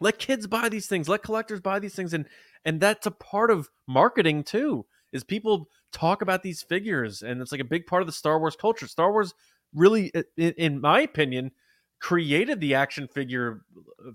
[0.00, 1.08] Let kids buy these things.
[1.08, 2.26] Let collectors buy these things, and
[2.64, 4.86] and that's a part of marketing too.
[5.12, 8.38] Is people talk about these figures, and it's like a big part of the Star
[8.38, 8.86] Wars culture.
[8.86, 9.32] Star Wars
[9.74, 11.52] really, in my opinion,
[12.00, 13.62] created the action figure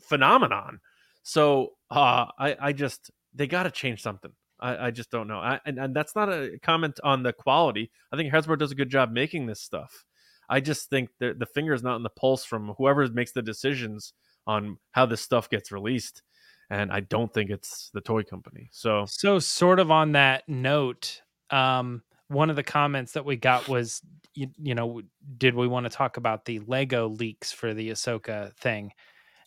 [0.01, 0.79] phenomenon.
[1.23, 4.31] So uh, I I just they got to change something.
[4.59, 5.39] I, I just don't know.
[5.39, 7.91] I, and, and that's not a comment on the quality.
[8.11, 10.05] I think Hasbro does a good job making this stuff.
[10.49, 13.41] I just think the the finger is not in the pulse from whoever makes the
[13.41, 14.13] decisions
[14.45, 16.21] on how this stuff gets released.
[16.69, 18.69] And I don't think it's the toy company.
[18.71, 23.67] So So, sort of on that note, um, one of the comments that we got
[23.67, 24.01] was,
[24.35, 25.01] you, you know,
[25.37, 28.91] did we want to talk about the Lego leaks for the Ahsoka thing?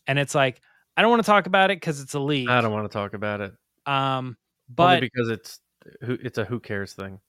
[0.07, 0.61] And it's like,
[0.97, 2.49] I don't want to talk about it because it's a leak.
[2.49, 3.53] I don't want to talk about it.
[3.87, 4.37] Um,
[4.78, 5.61] Only but because it's
[6.03, 7.20] who it's a who cares thing.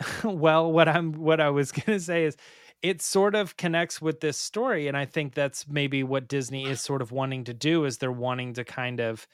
[0.24, 2.36] well, what I'm what I was gonna say is
[2.82, 6.80] it sort of connects with this story, and I think that's maybe what Disney is
[6.80, 9.26] sort of wanting to do is they're wanting to kind of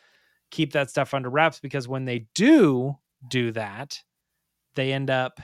[0.50, 2.96] keep that stuff under wraps because when they do
[3.28, 4.00] do that,
[4.74, 5.40] they end up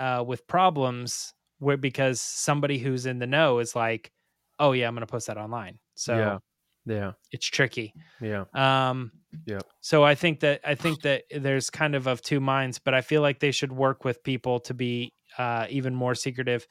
[0.00, 4.10] uh, with problems where because somebody who's in the know is like,
[4.58, 5.78] oh yeah, I'm gonna post that online.
[5.94, 6.38] So yeah.
[6.86, 7.12] Yeah.
[7.30, 7.94] it's tricky.
[8.20, 8.44] Yeah.
[8.54, 9.12] Um,
[9.46, 9.62] Yep.
[9.80, 13.00] So I think that I think that there's kind of of two minds, but I
[13.00, 16.66] feel like they should work with people to be uh, even more secretive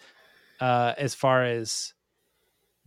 [0.59, 1.93] uh, as far as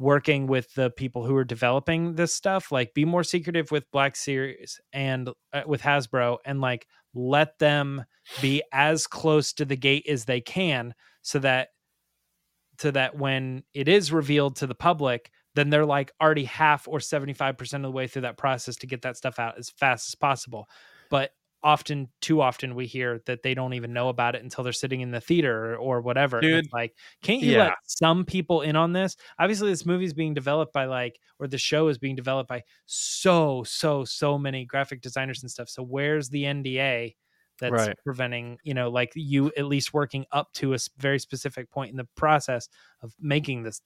[0.02, 2.72] working with the people who are developing this stuff.
[2.72, 8.04] Like, be more secretive with Black Series and uh, with Hasbro, and like let them
[8.40, 11.68] be as close to the gate as they can, so that
[12.78, 16.98] so that when it is revealed to the public, then they're like already half or
[16.98, 20.14] 75% of the way through that process to get that stuff out as fast as
[20.14, 20.68] possible.
[21.10, 21.30] But
[21.62, 25.00] often, too often, we hear that they don't even know about it until they're sitting
[25.00, 26.38] in the theater or, or whatever.
[26.38, 27.58] And Dude, like, can't you yeah.
[27.64, 29.16] let some people in on this?
[29.38, 32.62] Obviously, this movie is being developed by like, or the show is being developed by
[32.86, 35.68] so, so, so many graphic designers and stuff.
[35.68, 37.14] So where's the NDA?
[37.60, 37.96] That's Right.
[38.04, 41.96] preventing, you know, like you at least working up to a very specific point in
[41.96, 42.68] the process
[43.02, 43.82] of making this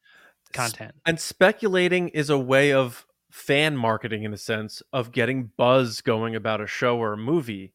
[0.53, 0.95] content.
[1.05, 3.05] And speculating is a way of
[3.37, 7.74] fan marketing in a sense of getting buzz going about a show or a movie.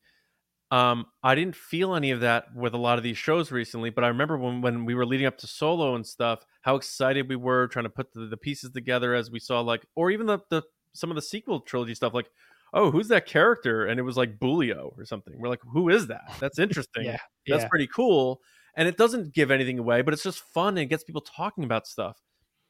[0.72, 4.04] Um, I didn't feel any of that with a lot of these shows recently, but
[4.04, 7.36] I remember when, when we were leading up to Solo and stuff, how excited we
[7.36, 10.40] were trying to put the, the pieces together as we saw like, or even the,
[10.50, 12.32] the some of the sequel trilogy stuff, like,
[12.74, 13.86] oh, who's that character?
[13.86, 15.34] And it was like Bulio or something.
[15.38, 16.34] We're like, who is that?
[16.40, 17.04] That's interesting.
[17.06, 17.68] Yeah, That's yeah.
[17.70, 18.42] pretty cool.
[18.76, 21.86] And it doesn't give anything away, but it's just fun and gets people talking about
[21.86, 22.18] stuff.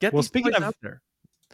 [0.01, 1.01] Get Well, speaking of- out there.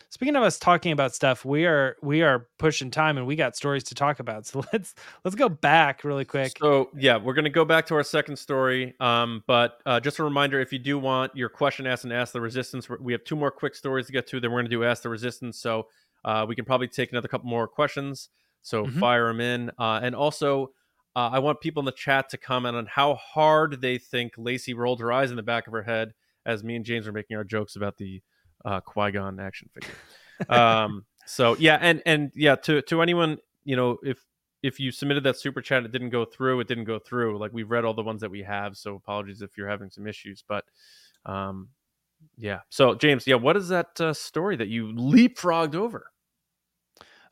[0.10, 3.56] Speaking of us talking about stuff, we are we are pushing time and we got
[3.56, 4.46] stories to talk about.
[4.46, 6.58] So let's let's go back really quick.
[6.58, 8.96] So yeah, we're gonna go back to our second story.
[9.00, 12.34] Um, but uh, just a reminder: if you do want your question asked and ask
[12.34, 14.40] the resistance, we- have two more quick stories to get to.
[14.40, 15.60] Then we're gonna do ask the resistance.
[15.60, 15.88] So
[16.26, 18.30] uh, we can probably take another couple more questions.
[18.62, 19.00] So Mhm.
[19.00, 19.72] fire them in.
[19.80, 20.72] Uh, and also,
[21.16, 24.74] uh, I want people in the chat to comment on how hard they think Lacey
[24.74, 26.14] rolled her eyes in the back of her head
[26.46, 28.22] as me and James were making our jokes about the
[28.66, 29.96] uh, Qui Gon action figure.
[30.50, 33.38] um, so yeah, and and yeah, to to anyone
[33.68, 34.24] you know, if
[34.64, 36.62] if you submitted that super chat, it didn't go through.
[36.62, 37.38] It didn't go through.
[37.38, 40.08] Like we've read all the ones that we have, so apologies if you're having some
[40.08, 40.44] issues.
[40.48, 40.64] But
[41.26, 41.70] um,
[42.38, 42.60] yeah.
[42.70, 46.12] So James, yeah, what is that uh, story that you leapfrogged over?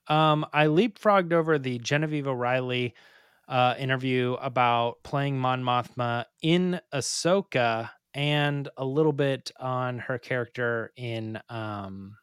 [0.07, 2.93] Um, I leapfrogged over the Genevieve O'Reilly
[3.47, 10.91] uh, interview about playing Mon Mothma in Ahsoka and a little bit on her character
[10.95, 12.17] in um,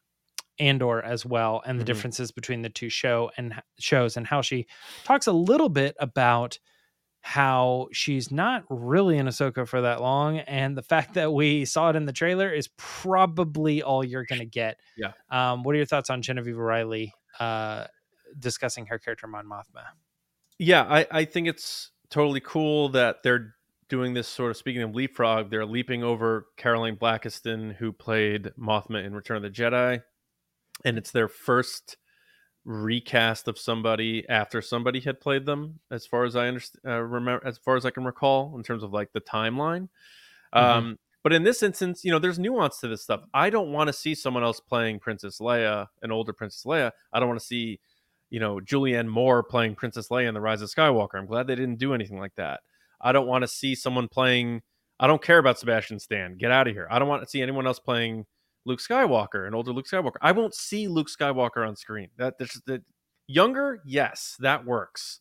[0.58, 1.86] Andor as well, and the Mhm.
[1.86, 4.66] differences between the two show and shows, and how she
[5.04, 6.58] talks a little bit about
[7.24, 11.90] how she's not really in Ahsoka for that long, and the fact that we saw
[11.90, 14.80] it in the trailer is probably all you're going to get.
[14.96, 15.12] Yeah.
[15.30, 17.86] Um, what are your thoughts on Genevieve Riley uh,
[18.38, 19.84] discussing her character Mon Mothma?
[20.58, 23.54] Yeah, I, I think it's totally cool that they're
[23.88, 29.04] doing this sort of speaking of leapfrog, they're leaping over Caroline Blakiston, who played Mothma
[29.04, 30.02] in Return of the Jedi.
[30.84, 31.96] And it's their first
[32.64, 37.46] recast of somebody after somebody had played them, as far as I understand, uh, remember,
[37.46, 39.88] as far as I can recall, in terms of like the timeline.
[40.52, 43.22] Um, but in this instance, you know, there's nuance to this stuff.
[43.32, 46.90] I don't want to see someone else playing Princess Leia, an older Princess Leia.
[47.12, 47.80] I don't want to see,
[48.30, 51.14] you know, Julianne Moore playing Princess Leia in The Rise of Skywalker.
[51.14, 52.60] I'm glad they didn't do anything like that.
[53.02, 54.62] I don't want to see someone playing.
[55.00, 56.36] I don't care about Sebastian Stan.
[56.36, 56.86] Get out of here.
[56.90, 58.26] I don't want to see anyone else playing
[58.64, 60.18] Luke Skywalker, an older Luke Skywalker.
[60.20, 62.08] I won't see Luke Skywalker on screen.
[62.16, 62.82] That that's the
[63.26, 65.20] younger, yes, that works.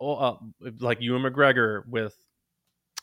[0.00, 0.36] Oh, uh,
[0.78, 2.14] like Ewan McGregor with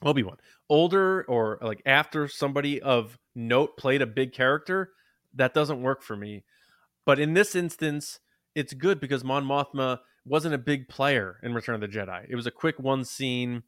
[0.03, 0.38] Obi Wan.
[0.70, 4.91] Older or like after somebody of note played a big character,
[5.36, 6.43] that doesn't work for me.
[7.05, 8.20] But in this instance,
[8.55, 12.26] it's good because Mon Mothma wasn't a big player in Return of the Jedi.
[12.28, 13.63] It was a quick one scene.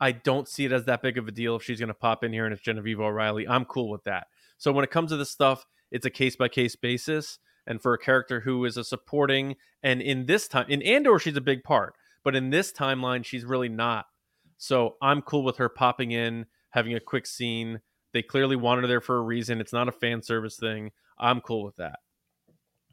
[0.00, 2.24] I don't see it as that big of a deal if she's going to pop
[2.24, 3.46] in here and it's Genevieve O'Reilly.
[3.46, 4.28] I'm cool with that.
[4.56, 7.38] So when it comes to this stuff, it's a case by case basis.
[7.66, 11.36] And for a character who is a supporting, and in this time, in Andor, she's
[11.36, 11.94] a big part,
[12.24, 14.06] but in this timeline, she's really not.
[14.56, 17.80] So I'm cool with her popping in, having a quick scene.
[18.12, 19.60] They clearly wanted her there for a reason.
[19.60, 20.90] It's not a fan service thing.
[21.18, 22.00] I'm cool with that.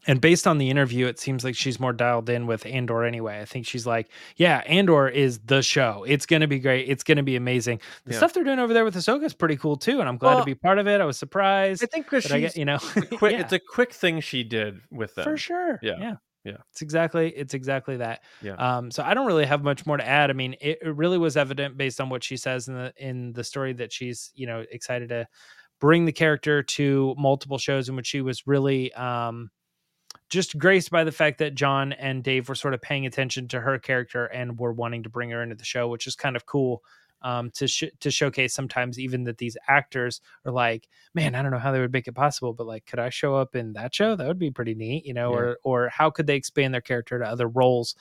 [0.05, 3.41] And based on the interview, it seems like she's more dialed in with Andor anyway.
[3.41, 6.05] I think she's like, yeah, Andor is the show.
[6.07, 6.87] It's going to be great.
[6.87, 7.81] It's going to be amazing.
[8.05, 8.17] The Yeah.
[8.19, 9.99] stuff they're doing over there with Ahsoka is pretty cool too.
[9.99, 11.01] And I'm glad Well, to be part of it.
[11.01, 11.83] I was surprised.
[11.83, 12.77] I think because I get, you know,
[13.17, 15.23] quick, yeah, it's a quick thing she did with them.
[15.25, 15.79] for sure.
[15.81, 15.95] Yeah.
[15.99, 16.13] Yeah.
[16.45, 16.57] Yeah.
[16.71, 18.23] It's exactly, it's exactly that.
[18.41, 18.53] Yeah.
[18.53, 20.29] Um, so I don't really have much more to add.
[20.29, 23.33] I mean, it, it really was evident based on what she says in the, in
[23.33, 25.27] the story that she's, you know, excited to
[25.81, 29.51] bring the character to multiple shows in which she was really, um,
[30.29, 33.61] just graced by the fact that John and Dave were sort of paying attention to
[33.61, 36.45] her character and were wanting to bring her into the show, which is kind of
[36.45, 36.83] cool
[37.21, 38.53] um, to sh- to showcase.
[38.53, 42.07] Sometimes even that these actors are like, man, I don't know how they would make
[42.07, 44.15] it possible, but like, could I show up in that show?
[44.15, 45.31] That would be pretty neat, you know.
[45.31, 45.37] Yeah.
[45.37, 47.95] Or or how could they expand their character to other roles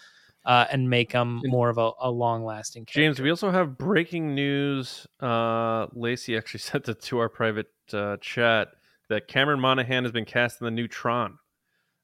[0.45, 3.01] uh, and make them more of a, a long lasting character?
[3.01, 5.07] James, we also have breaking news.
[5.21, 8.69] Uh, Lacey actually sent it to our private uh, chat
[9.09, 11.39] that Cameron Monaghan has been cast in the new Tron.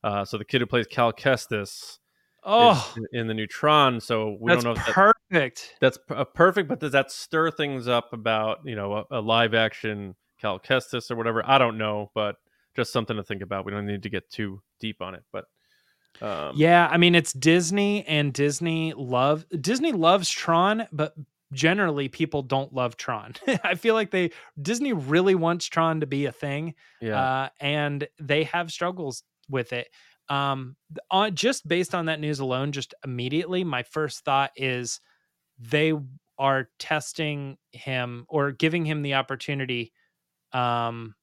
[0.04, 1.98] Uh, so the kid who plays Cal Kestis
[2.44, 4.00] oh, in, in the Neutron.
[4.00, 5.76] So we don't know if that, perfect.
[5.80, 9.20] that's p- uh, perfect, but does that stir things up about you know a, a
[9.20, 11.42] live action Cal Kestis or whatever?
[11.46, 12.36] I don't know, but
[12.74, 13.64] just something to think about.
[13.64, 15.44] We don't need to get too deep on it, but
[16.20, 21.14] um, yeah, I mean it's Disney and Disney love Disney loves Tron, but
[21.52, 23.34] generally people don't love Tron.
[23.64, 24.30] I feel like they
[24.60, 29.72] Disney really wants Tron to be a thing, yeah, uh, and they have struggles with
[29.72, 29.88] it.
[30.28, 30.76] Um,
[31.10, 35.00] on just based on that news alone, just immediately, my first thought is
[35.58, 35.92] they
[36.38, 39.92] are testing him or giving him the opportunity
[40.52, 41.14] um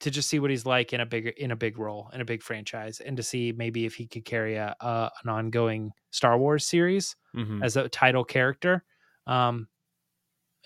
[0.00, 2.24] to just see what he's like in a big in a big role in a
[2.24, 6.38] big franchise and to see maybe if he could carry a, a an ongoing Star
[6.38, 7.62] Wars series mhm.
[7.62, 8.82] as a title character.
[9.26, 9.68] Um,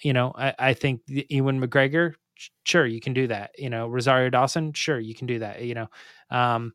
[0.03, 2.15] you know, I, I think Ewan McGregor,
[2.65, 3.51] sure, you can do that.
[3.59, 5.63] You know, Rosario Dawson, sure, you can do that.
[5.63, 5.89] You know,
[6.35, 6.73] um,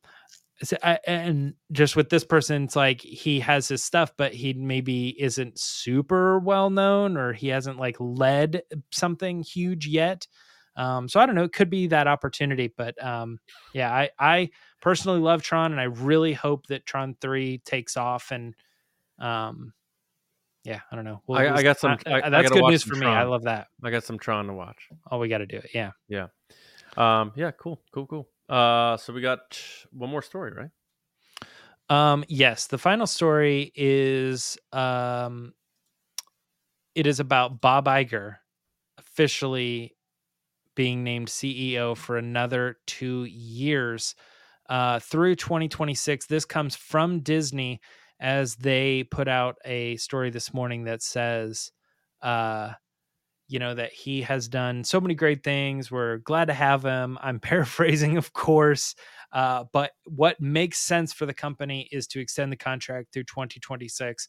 [0.62, 4.53] so I, and just with this person, it's like he has his stuff, but he
[4.53, 10.28] maybe isn't super well known or he hasn't like led something huge yet.
[10.76, 11.43] Um, so I don't know.
[11.45, 13.39] It could be that opportunity, but um,
[13.74, 14.49] yeah, I, I
[14.82, 18.32] personally love Tron, and I really hope that Tron Three takes off.
[18.32, 18.53] And
[19.18, 19.74] um,
[20.64, 21.22] yeah, I don't know.
[21.28, 23.05] We'll- I- we'll I got some- I- I that's good news for me.
[23.07, 23.68] I love that.
[23.84, 24.88] I got some Tron to watch.
[25.10, 25.70] Oh, we got to do it.
[25.74, 25.91] Yeah.
[26.97, 28.28] Um, yeah, cool, cool, cool.
[28.50, 29.60] Uh, so we got
[29.91, 30.70] one more story, right?
[31.89, 35.54] Um, yes, the final story is um,
[36.95, 38.38] it is about Bob Iger
[38.97, 39.95] officially
[40.76, 44.16] being named CEO for another two years
[44.70, 46.28] uh, through 2026.
[46.28, 47.82] This comes from Disney
[48.20, 51.72] as they put out a story this morning that says,
[52.22, 52.72] uh,
[53.50, 55.91] you know, that he has done so many great things.
[55.91, 57.18] We're glad to have him.
[57.22, 58.95] I'm paraphrasing, of course.
[59.32, 64.28] Uh, but what makes sense for the company is to extend the contract through 2026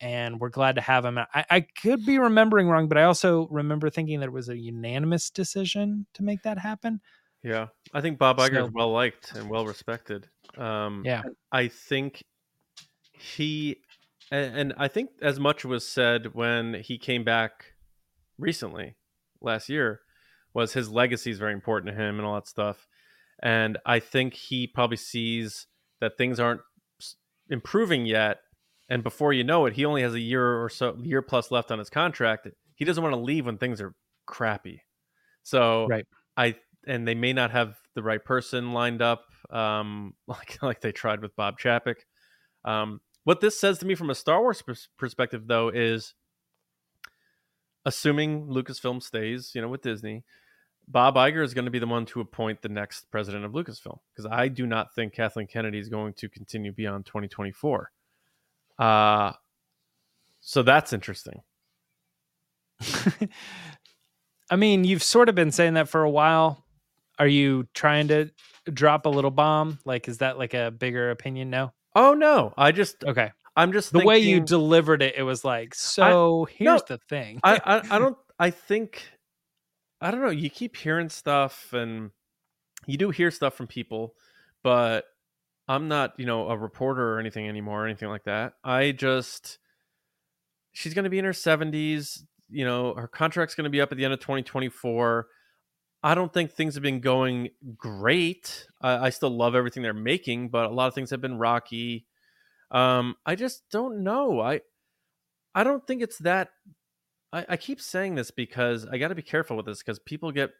[0.00, 1.16] and we're glad to have him.
[1.18, 4.56] I, I could be remembering wrong, but I also remember thinking that it was a
[4.58, 7.00] unanimous decision to make that happen.
[7.44, 10.28] Yeah, I think Bob Iger So- is well liked and well respected.
[10.56, 11.22] Um, Yeah.
[11.52, 12.24] I think
[13.12, 13.76] he,
[14.30, 17.71] and, and I think as much was said when he came back
[18.38, 18.96] recently
[19.40, 20.00] last year,
[20.54, 22.86] was his legacy is very important to him and all that stuff.
[23.42, 25.66] And I think he probably sees
[26.00, 26.60] that things aren't
[27.48, 28.38] improving yet.
[28.88, 31.70] And before you know it, he only has a year or so, year plus left
[31.70, 32.48] on his contract.
[32.74, 33.94] He doesn't want to leave when things are
[34.26, 34.82] crappy.
[35.42, 36.06] So Right.
[36.36, 36.56] I
[36.86, 41.20] and they may not have the right person lined up, um, like like they tried
[41.22, 41.96] with Bob Chapek.
[42.64, 46.14] Um, what this says to me from a Star Wars pers- perspective, though, is
[47.84, 50.24] assuming Lucasfilm stays, you know, with Disney,
[50.88, 53.98] Bob Iger is going to be the one to appoint the next president of Lucasfilm
[54.12, 57.90] because I do not think Kathleen Kennedy is going to continue beyond 2024.
[58.78, 59.32] Uh,
[60.40, 61.42] so that's interesting.
[64.50, 66.64] I mean, you've sort of been saying that for a while.
[67.18, 68.30] Are you trying to
[68.72, 69.78] drop a little bomb?
[69.84, 71.50] Like, is that like a bigger opinion?
[71.50, 71.72] No.
[71.94, 73.32] Oh no, I just Okay.
[73.56, 77.40] I'm just The way you delivered it, it was like, so here's the thing.
[77.42, 79.02] I, I I don't I think
[80.00, 80.30] I don't know.
[80.30, 82.10] You keep hearing stuff and
[82.86, 84.14] you do hear stuff from people,
[84.62, 85.04] but
[85.68, 88.54] I'm not, you know, a reporter or anything anymore or anything like that.
[88.64, 89.58] I just
[90.72, 93.92] she's going to be in her 70s, you know, her contract's going to be up
[93.92, 95.26] at the end of 2024.
[96.02, 98.66] I don't think things have been going great.
[98.80, 102.06] I, I still love everything they're making, but a lot of things have been rocky.
[102.72, 104.40] Um, I just don't know.
[104.40, 104.62] I
[105.54, 106.48] I don't think it's that
[107.32, 110.32] I, I keep saying this because I got to be careful with this because people
[110.32, 110.50] get.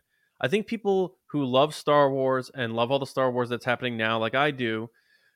[0.40, 3.96] I think people who love Star Wars and love all the Star Wars that's happening
[3.96, 4.90] now, like I do,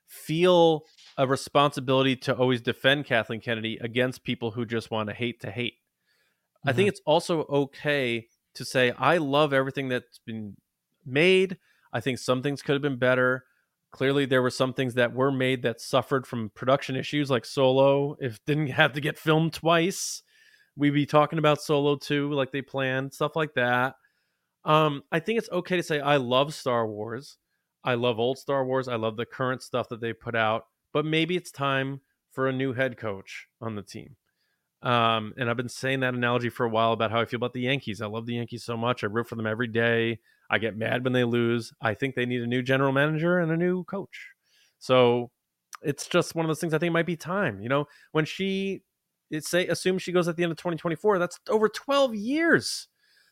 [0.05, 0.83] feel
[1.17, 5.51] a responsibility to always defend Kathleen Kennedy against people who just want to hate to
[5.51, 5.75] hate.
[6.65, 10.57] I think it's also okay to say I love everything that's been
[11.05, 11.57] made.
[11.93, 13.45] I think some things could have been better.
[13.91, 18.15] Clearly, there were some things that were made that suffered from production issues, like Solo.
[18.19, 20.23] If didn't have to get filmed twice,
[20.75, 23.95] we'd be talking about Solo 2 like they planned, stuff like that.
[24.65, 27.37] Um, I think it's okay to say I love Star Wars.
[27.83, 28.87] I love old Star Wars.
[28.89, 32.53] I love the current stuff that they put out, but maybe it's time for a
[32.53, 34.17] new head coach on the team.
[34.81, 37.53] Um, and I've been saying that analogy for a while about how I feel about
[37.53, 38.01] the Yankees.
[38.01, 39.03] I love the Yankees so much.
[39.03, 40.19] I root for them every day.
[40.49, 41.73] I get mad when they lose.
[41.81, 44.29] I think they need a new general manager and a new coach.
[44.79, 45.31] So
[45.81, 47.61] it's just one of those things I think might be time.
[47.61, 48.83] You know, when she
[49.29, 52.87] it say assume she goes at the end of 2024, that's over 12 years.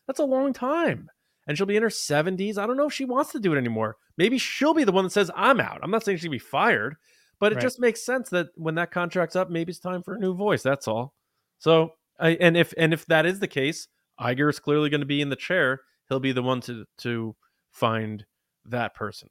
[0.07, 1.09] That's a long time.
[1.47, 2.57] And she'll be in her 70s.
[2.57, 3.97] I don't know if she wants to do it anymore.
[4.17, 5.79] Maybe she'll be the one that says, I'm out.
[5.83, 6.95] I'm not saying she'll be fired,
[7.39, 7.61] but it Right.
[7.61, 10.63] just makes sense that when that contract's up, maybe it's time for a new voice.
[10.63, 11.13] That's all.
[11.59, 13.87] So, I, and if and if that is the case,
[14.19, 15.81] Iger is clearly going to be in the chair.
[16.09, 17.35] He'll be the one to to
[17.71, 18.25] find
[18.65, 19.29] that person.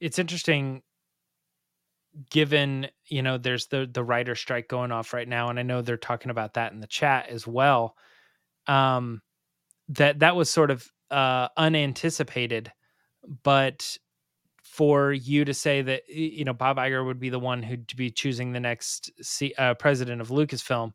[0.00, 0.82] it's interesting
[2.30, 5.82] given you know there's the the writer strike going off right now and i know
[5.82, 7.96] they're talking about that in the chat as well
[8.68, 9.20] um
[9.88, 12.70] that that was sort of uh unanticipated
[13.42, 13.98] but
[14.62, 18.10] for you to say that you know bob Iger would be the one who'd be
[18.10, 20.92] choosing the next C, uh, president of lucasfilm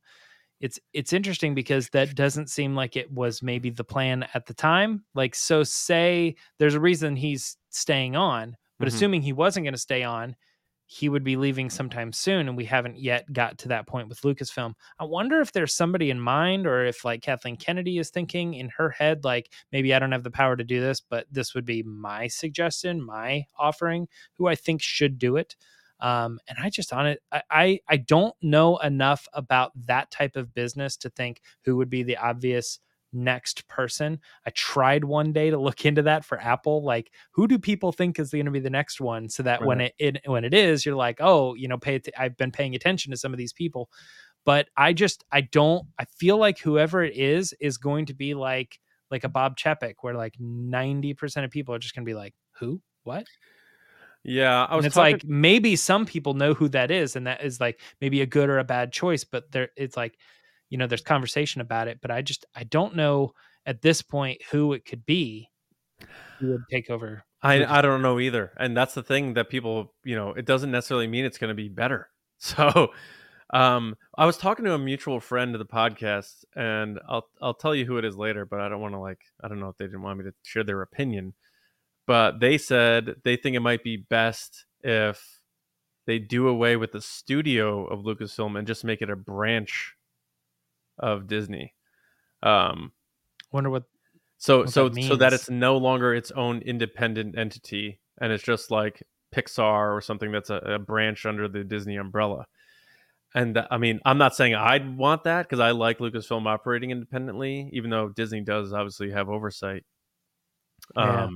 [0.59, 4.53] it's it's interesting because that doesn't seem like it was maybe the plan at the
[4.53, 8.93] time like so say there's a reason he's staying on but Mhm.
[8.93, 10.35] assuming he wasn't going to stay on
[10.91, 14.21] he would be leaving sometime soon and we haven't yet got to that point with
[14.21, 18.55] lucasfilm i wonder if there's somebody in mind or if like kathleen kennedy is thinking
[18.55, 21.53] in her head like maybe i don't have the power to do this but this
[21.53, 25.55] would be my suggestion my offering who i think should do it
[25.99, 30.35] um, and i just on it I, I i don't know enough about that type
[30.35, 32.79] of business to think who would be the obvious
[33.13, 34.19] next person.
[34.45, 38.19] I tried one day to look into that for apple like who do people think
[38.19, 39.29] is going to be the next one?
[39.29, 42.09] So that when it, it when it is you're like oh you know pay att-
[42.17, 43.89] i've been paying attention to some of these people.
[44.45, 48.33] But i just i don't i feel like whoever it is is going to be
[48.33, 48.79] like
[49.11, 52.33] like a bob chapek where like 90% of people are just going to be like
[52.59, 52.81] who?
[53.03, 53.25] What
[54.23, 57.27] Yeah, I was and it's talking- like maybe some people know who that is and
[57.27, 60.17] that is like maybe a good or a bad choice but there it's like
[60.69, 63.31] you know there's conversation about it but i just i don't know
[63.65, 65.49] at this point who it could be
[66.39, 69.93] who would take over I I don't know either, and that's the thing that people
[70.03, 72.09] you know it doesn't necessarily mean it's going to be better.
[72.41, 72.91] So,
[73.53, 77.73] um, I was talking to a mutual friend of the podcast, and I'll I'll tell
[77.73, 79.77] you who it is later, but I don't want to like I don't know if
[79.77, 81.33] they didn't want me to share their opinion,
[82.09, 85.39] but they said they think it might be best if
[86.07, 89.93] they do away with the studio of Lucasfilm and just make it a branch
[90.97, 91.75] of Disney.
[92.41, 92.93] Um,
[93.51, 93.83] Wonder what
[94.39, 98.43] so What so that so that it's no longer its own independent entity, and it's
[98.43, 102.47] just like Pixar or something that's a, a branch under the Disney umbrella.
[103.35, 106.89] And th- I mean, I'm not saying I'd want that because I like Lucasfilm operating
[106.89, 109.83] independently, even though Disney does obviously have oversight.
[110.97, 111.27] Yeah.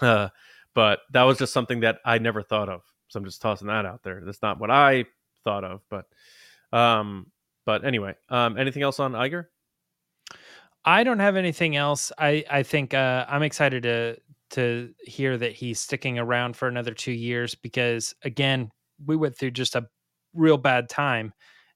[0.74, 2.82] But that was just something that I never thought of.
[3.08, 4.22] So I'm just tossing that out there.
[4.24, 5.04] That's not what I
[5.42, 6.04] thought of, but
[6.72, 7.26] um,
[7.66, 9.46] but anyway, um, anything else on Iger?
[10.84, 12.12] I don't have anything else.
[12.18, 14.16] I I think uh, I'm excited to
[14.50, 18.70] to hear that he's sticking around for another two years because again,
[19.06, 19.88] we went through just a
[20.34, 21.32] real bad time,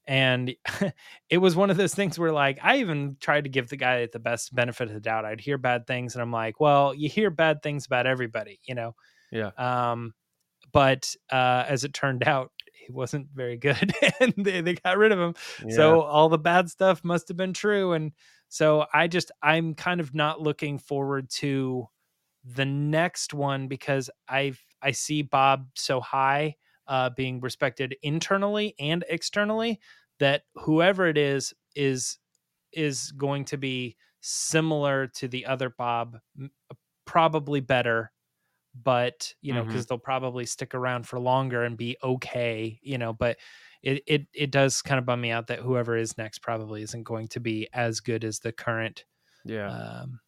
[0.07, 0.55] and
[1.31, 4.07] it was one of those things where like I even tried to give the guy
[4.13, 5.25] the best benefit of the doubt.
[5.25, 8.75] I'd hear bad things, and I'm like, well, you hear bad things about everybody, you
[8.75, 8.95] know.
[9.31, 9.51] Yeah.
[9.57, 10.15] Um,
[10.73, 15.13] but uh, as it turned out, he wasn't very good, and they, they got rid
[15.13, 15.35] of him.
[15.71, 17.93] So all the bad stuff must have been true.
[17.93, 18.13] And
[18.49, 21.89] so I just I'm kind of not looking forward to
[22.45, 26.57] the next one because I've, I see Bob so high
[26.87, 29.81] uh being respected internally and externally
[30.19, 32.19] that whoever it is is
[32.73, 36.19] is going to be similar to the other Bob
[37.05, 38.11] probably better
[38.83, 43.13] but you know because they'll probably stick around for longer and be okay you know
[43.13, 43.37] but
[43.83, 47.05] it, it it does kind of bum me out that whoever is next probably isn't
[47.05, 49.05] going to be as good as the current
[49.45, 50.21] yeah, um,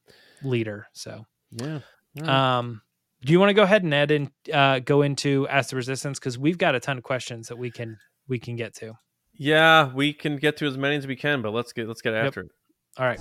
[0.42, 1.80] leader so yeah.
[2.14, 2.58] yeah.
[2.58, 2.82] um
[3.26, 6.18] do you want to go ahead and add and uh, go into ask the resistance
[6.18, 7.98] because we've got a ton of questions that we can
[8.28, 8.92] we can get to
[9.34, 12.14] Yeah, we can get to as many as we can, but let's get let's get
[12.14, 12.50] after it.
[12.96, 13.20] all right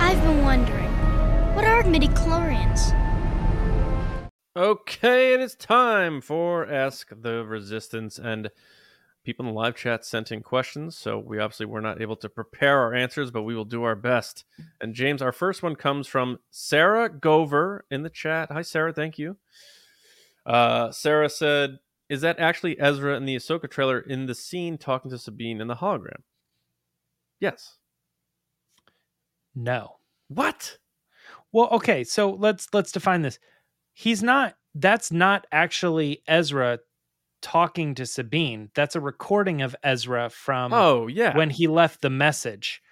[0.00, 0.90] I've been wondering,
[1.54, 2.96] what are midichlorians?
[4.56, 8.50] Okay, it is time for Ask the Resistance, and
[9.24, 12.28] people in the live chat sent in questions, so we obviously were not able to
[12.28, 14.44] prepare our answers, but we will do our best.
[14.80, 18.50] And James, our first one comes from Sarah Gover in the chat.
[18.50, 18.92] Hi, Sarah.
[18.92, 19.36] Thank you.
[20.46, 25.10] Uh, Sarah said, "Is that actually Ezra in the Ahsoka trailer in the scene talking
[25.10, 26.22] to Sabine in the hologram?"
[27.40, 27.78] Yes.
[29.54, 29.96] no
[30.28, 30.78] What?
[31.52, 33.38] Well, okay, so let's let's define this.
[33.92, 36.78] He's not that's not actually Ezra
[37.42, 38.70] talking to Sabine.
[38.74, 41.36] That's a recording of Ezra from Oh, yeah.
[41.36, 42.82] When he left the message.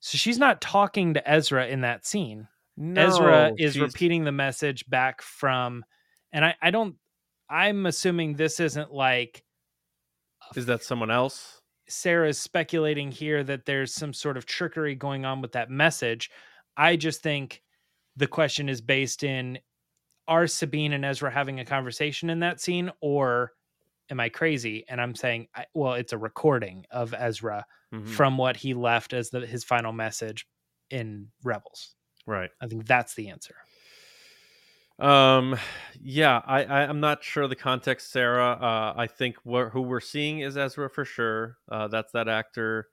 [0.00, 2.48] So she's not talking to Ezra in that scene.
[2.96, 5.84] Ezra is repeating the message back from
[6.32, 6.94] and I I don't
[7.50, 9.44] I'm assuming this isn't like
[10.56, 11.60] Is that someone else?
[11.88, 16.30] Sarah's speculating here that there's some sort of trickery going on with that message.
[16.76, 17.62] I just think
[18.16, 19.58] the question is based in
[20.26, 23.52] are Sabine and Ezra having a conversation in that scene or
[24.10, 24.84] am I crazy?
[24.88, 28.06] And I'm saying, I, well, it's a recording of Ezra Mhm.
[28.08, 30.46] from what he left as the, his final message
[30.90, 31.94] in Rebels.
[32.26, 32.50] Right.
[32.60, 33.56] I think that's the answer.
[34.98, 35.56] Um,
[36.00, 38.52] yeah, I, I I'm not sure the context, Sarah.
[38.52, 41.56] Uh, I think what who we're seeing is Ezra for sure.
[41.70, 42.88] Uh, that's that actor.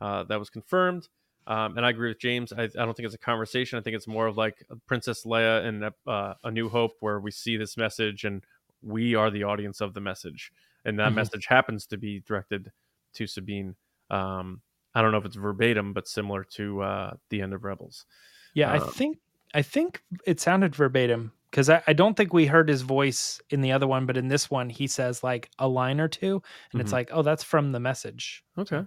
[0.00, 1.08] Uh, that was confirmed.
[1.46, 2.52] Um, and I agree with James.
[2.52, 3.78] I, I don't think it's a conversation.
[3.78, 7.30] I think it's more of like Princess Leia and uh, A New Hope, where we
[7.30, 8.42] see this message and
[8.82, 10.52] we are the audience of the message,
[10.84, 11.14] and that Mhm.
[11.14, 12.72] message happens to be directed
[13.14, 13.76] to Sabine.
[14.10, 14.62] Um,
[14.94, 18.06] I don't know if it's verbatim, but similar to uh, the end of Rebels.
[18.54, 19.18] Yeah, I Um, think
[19.54, 23.60] I think it sounded verbatim because I, I don't think we heard his voice in
[23.62, 26.42] the other one, but in this one he says like a line or two,
[26.72, 26.92] and it's Mhm.
[26.92, 28.44] like, oh, that's from the message.
[28.58, 28.84] Okay.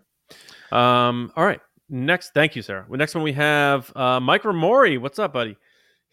[0.72, 1.62] Um, all right.
[1.90, 2.86] Next, thank you, Sarah.
[2.90, 5.00] The next one we have uh, Mike Ramori.
[5.00, 5.58] What's up, buddy?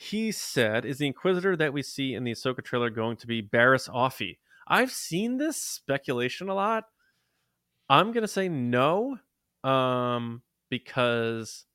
[0.02, 3.43] He said, "Is the Inquisitor that we see in the Ahsoka trailer going to be
[3.43, 6.85] Barriss Offee?" I've seen this speculation a lot.
[7.90, 9.18] I'm gonna say no,
[9.62, 10.40] um,
[10.70, 11.66] because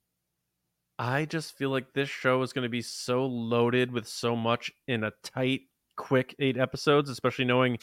[0.97, 5.03] I just feel like this show is gonna be so loaded with so much in
[5.03, 5.61] a tight,
[5.95, 7.77] quick eight episodes, especially knowing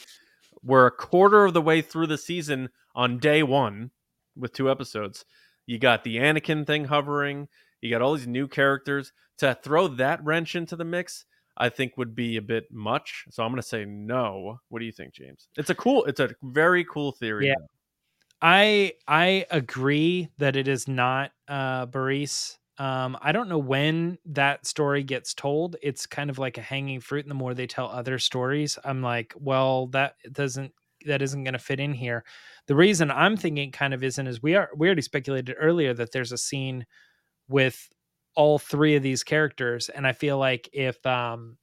[0.61, 3.91] we're a quarter of the way through the season on day one
[4.35, 5.23] with two episodes.
[5.67, 7.47] You got the Anakin thing hovering.
[7.83, 9.11] You got all these new characters.
[9.39, 11.25] To throw that wrench into the mix,
[11.57, 13.25] I think would be a bit much.
[13.29, 14.59] So I'm going to say no.
[14.69, 15.49] What do you think, James?
[15.57, 16.05] It's a cool.
[16.05, 17.47] It's a very cool theory.
[17.47, 17.55] Yeah.
[18.41, 22.57] I I agree that it is not uh Barriss.
[22.77, 25.75] Um, I don't know when that story gets told.
[25.81, 29.01] It's kind of like a hanging fruit, and the more they tell other stories, I'm
[29.01, 30.73] like, well, that doesn't
[31.05, 32.23] that isn't going to fit in here.
[32.67, 36.11] The reason I'm thinking kind of isn't is we are we already speculated earlier that
[36.11, 36.85] there's a scene
[37.47, 37.89] with
[38.35, 41.57] all three of these characters, and I feel like if um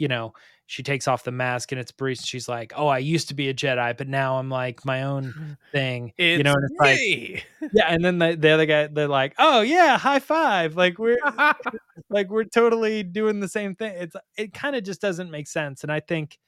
[0.00, 0.32] you know,
[0.66, 2.24] she takes off the mask and it's Barriss.
[2.24, 5.58] She's like, "Oh, I used to be a Jedi, but now I'm like my own
[5.72, 7.86] thing." It's you know, and it's like, yeah.
[7.88, 10.76] And then the, the other guy, they're like, "Oh yeah, high five!
[10.76, 11.18] Like we're
[12.10, 15.82] like we're totally doing the same thing." It's it kind of just doesn't make sense.
[15.82, 16.38] And I think,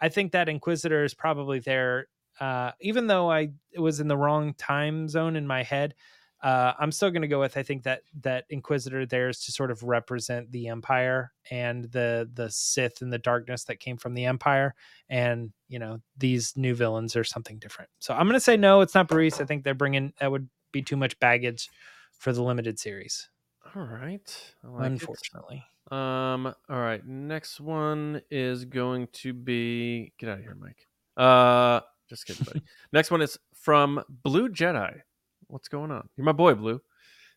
[0.00, 2.08] I think that Inquisitor is probably there.
[2.40, 5.94] Uh, even though I it was in the wrong time zone in my head,
[6.42, 9.52] uh, I'm still going to go with I think that that Inquisitor there is to
[9.52, 14.14] sort of represent the Empire and the the Sith and the darkness that came from
[14.14, 14.74] the Empire,
[15.08, 17.90] and you know these new villains are something different.
[17.98, 19.40] So I'm going to say no, it's not Barriss.
[19.40, 21.68] I think they're bringing that would be too much baggage
[22.12, 23.28] for the limited series.
[23.74, 24.52] All right.
[24.62, 24.92] Like it.
[24.92, 26.46] unfortunately, Um.
[26.68, 27.04] All right.
[27.06, 30.12] Next one is going to be.
[30.18, 30.86] Get out of here, Mike.
[31.16, 31.80] Uh.
[32.08, 32.62] Just kidding, buddy.
[32.92, 35.00] Next one is from Blue Jedi.
[35.48, 36.08] What's going on?
[36.16, 36.82] You're my boy, Blue.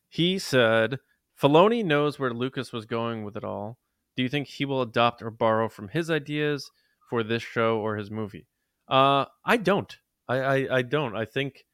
[0.09, 0.99] He said,
[1.41, 3.77] Filoni knows where Lucas was going with it all.
[4.15, 6.71] Do you think he will adopt or borrow from his ideas
[7.09, 8.47] for this show or his movie?
[8.87, 9.97] Uh, I don't.
[10.27, 11.15] I, I, I don't.
[11.15, 11.65] I think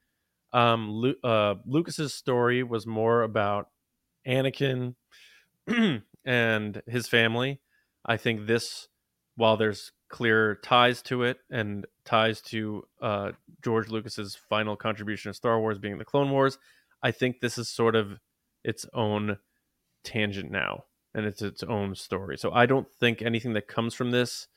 [0.54, 3.70] um, Lu- uh, Lucas's story was more about
[4.28, 4.96] Anakin
[6.26, 7.60] and his family.
[8.06, 8.88] I think this,
[9.36, 13.32] while there's clear ties to it and ties to uh,
[13.64, 16.58] George Lucas's final contribution to Star Wars being the Clone Wars,
[17.04, 18.20] I think this is sort of
[18.64, 19.38] its own
[20.04, 22.38] tangent now and it's its own story.
[22.38, 24.48] So I don't think anything that comes from this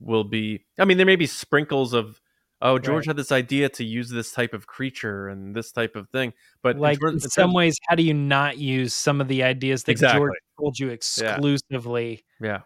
[0.00, 0.64] will be.
[0.78, 2.20] I mean, there may be sprinkles of.
[2.62, 3.08] Oh, George Right.
[3.08, 6.78] had this idea to use this type of creature and this type of thing, but
[6.78, 9.92] like terms- in some ways, how do you not use some of the ideas that
[9.92, 10.20] Exactly.
[10.20, 12.24] George told you exclusively?
[12.40, 12.62] Yeah,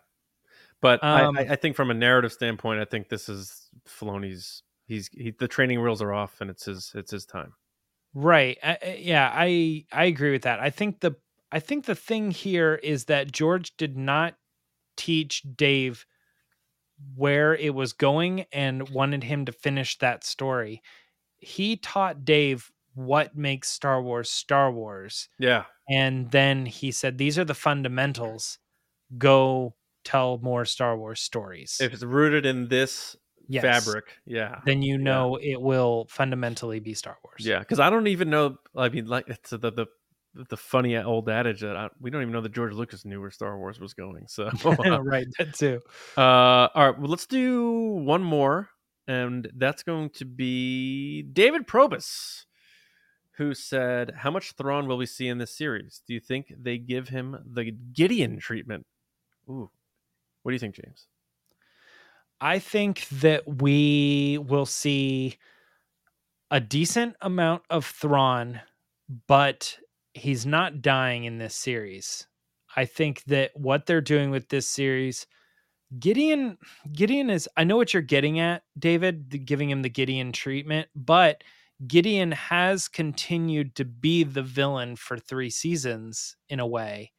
[0.81, 4.63] but Um, I, I think from a narrative standpoint, I think this is Filoni's.
[4.87, 7.55] He's he, the training wheels are off, and it's his it's his time.
[8.15, 8.59] Right.
[8.63, 10.59] I- yeah, I I agree with that.
[10.61, 11.13] I think the
[11.53, 14.35] I think the thing here is that George did not
[14.97, 16.07] teach Dave
[17.15, 20.83] where it was going and wanted him to finish that story.
[21.39, 25.29] He taught Dave what makes Star Wars Star Wars.
[25.39, 28.59] Yeah, And then he said, These are the fundamentals.
[29.17, 29.75] Go
[30.11, 31.79] tell more Star Wars stories.
[31.81, 33.17] if it's rooted in this
[33.49, 33.85] Yes.
[33.85, 37.45] fabric, yeah, then you know it will fundamentally be Star Wars.
[37.45, 37.59] yeah.
[37.59, 38.57] Because I don't even know.
[38.77, 39.87] I mean, like it's the the
[40.49, 43.33] the funny old adage that I, we don't even know that George Lucas knew where
[43.33, 44.27] Star Wars was going.
[44.29, 44.45] So,
[45.03, 45.81] right, that too.
[46.17, 47.73] uh, all right, well, let's do
[48.05, 48.69] one more,
[49.09, 52.47] and that's going to be David Probus,
[53.39, 56.03] who said, "How much Thrawn will we see in this series?
[56.07, 58.87] Do you think they give him the Gideon treatment?"
[59.49, 59.71] Ooh,
[60.43, 61.07] what do you think, James?
[62.41, 65.37] I think that we will see
[66.51, 68.61] a decent amount of Thrawn,
[69.27, 69.79] but
[70.15, 72.27] he's not dying in this series.
[72.77, 75.27] I think that what they're doing with this series,
[75.99, 76.57] Gideon,
[76.93, 77.49] Gideon is.
[77.57, 81.43] I know what you're getting at, David, giving him the Gideon treatment, but
[81.87, 87.13] Gideon has continued to be the villain for three seasons in a way.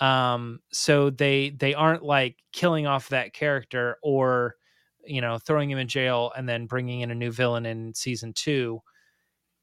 [0.00, 4.56] Um, so they they aren't like killing off that character or
[5.04, 8.32] you know throwing him in jail and then bringing in a new villain in season
[8.32, 8.80] two.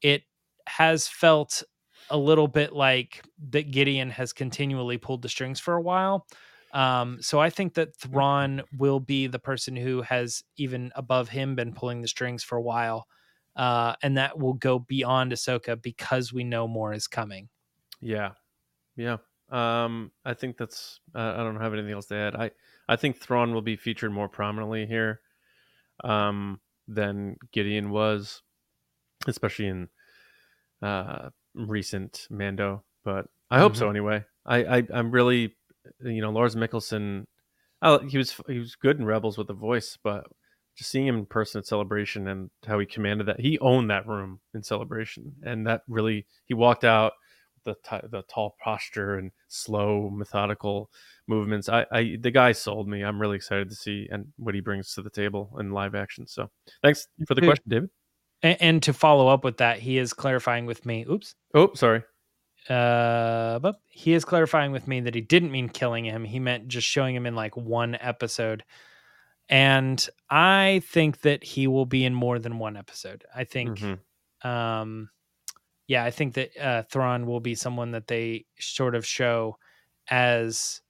[0.02, 0.22] It
[0.66, 1.62] has felt
[2.10, 6.26] a little bit like that Gideon has continually pulled the strings for a while.
[6.72, 11.54] Um, so I think that Thrawn will be the person who has even above him
[11.56, 13.06] been pulling the strings for a while.
[13.56, 17.48] Uh, and that will go beyond Ahsoka because we know more is coming.
[18.00, 18.32] Yeah,
[18.96, 19.18] yeah.
[19.50, 21.00] Um, I think that's.
[21.14, 22.36] Uh, I don't have anything else to add.
[22.36, 22.50] I
[22.88, 25.20] I think Thrawn will be featured more prominently here,
[26.04, 28.42] um, than Gideon was,
[29.26, 29.88] especially in
[30.82, 32.84] uh recent Mando.
[33.04, 34.24] But I hope so anyway.
[34.46, 35.56] I, I I'm really,
[36.00, 37.26] you know, Lars Mikkelsen.
[37.82, 40.24] I, he was he was good in Rebels with the voice, but
[40.76, 44.06] just seeing him in person at Celebration and how he commanded that, he owned that
[44.06, 47.12] room in Celebration, and that really he walked out
[47.64, 50.90] the t- the tall posture and slow methodical
[51.26, 51.68] movements.
[51.68, 53.02] I, I the guy sold me.
[53.02, 56.26] I'm really excited to see and what he brings to the table in live action.
[56.26, 56.50] So
[56.82, 57.90] thanks for the question, David.
[58.42, 61.04] And, and to follow up with that, he is clarifying with me.
[61.10, 61.34] Oops.
[61.54, 62.02] Oh, sorry.
[62.68, 66.24] Uh, but he is clarifying with me that he didn't mean killing him.
[66.24, 68.64] He meant just showing him in like one episode.
[69.48, 73.24] And I think that he will be in more than one episode.
[73.34, 73.98] I think, Mhm.
[74.48, 75.10] um,
[75.90, 79.56] yeah, I think that uh, Thrawn will be someone that they sort of show
[80.08, 80.82] as,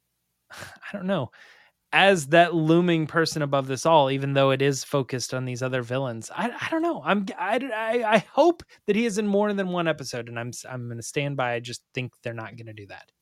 [0.50, 1.30] I don't know,
[1.92, 5.82] as that looming person above this all, even though it is focused on these other
[5.82, 6.30] villains.
[6.34, 7.02] I, I don't know.
[7.04, 10.52] I'm I, I, I hope that he is in more than one episode, and I'm
[10.66, 11.52] I'm going to stand by.
[11.52, 13.12] I just think they're not going to do that.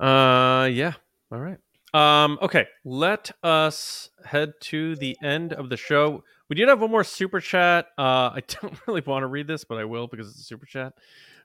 [0.00, 0.92] Uh, yeah.
[1.32, 1.58] All right.
[1.94, 6.22] Um, okay, let us head to the end of the show.
[6.48, 7.86] We did have one more super chat.
[7.96, 10.66] Uh, I don't really want to read this, but I will because it's a super
[10.66, 10.94] chat.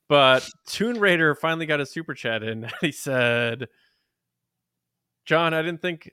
[0.10, 2.70] But Toon Raider finally got a super chat in.
[2.82, 3.68] He said,
[5.26, 6.12] "John, I didn't think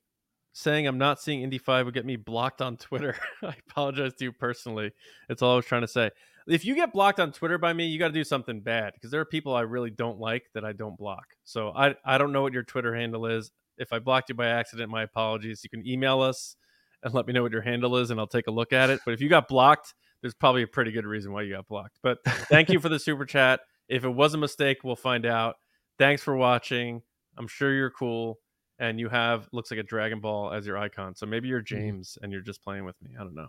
[0.52, 3.16] saying I'm not seeing Indy Five would get me blocked on Twitter.
[3.42, 4.92] I apologize to you personally.
[5.28, 6.10] That's all I was trying to say.
[6.46, 9.10] If you get blocked on Twitter by me, you got to do something bad because
[9.10, 11.26] there are people I really don't like that I don't block.
[11.44, 13.50] So I I don't know what your Twitter handle is.
[13.78, 15.62] If I blocked you by accident, my apologies.
[15.64, 16.56] You can email us
[17.02, 19.00] and let me know what your handle is, and I'll take a look at it.
[19.04, 21.98] But if you got blocked, there's probably a pretty good reason why you got blocked.
[22.02, 23.60] But thank you for the super chat.
[23.88, 25.56] If it was a mistake, we'll find out.
[25.98, 27.02] Thanks for watching.
[27.36, 28.38] I'm sure you're cool.
[28.78, 31.14] And you have looks like a Dragon Ball as your icon.
[31.14, 33.10] So maybe you're James and you're just playing with me.
[33.18, 33.48] I don't know.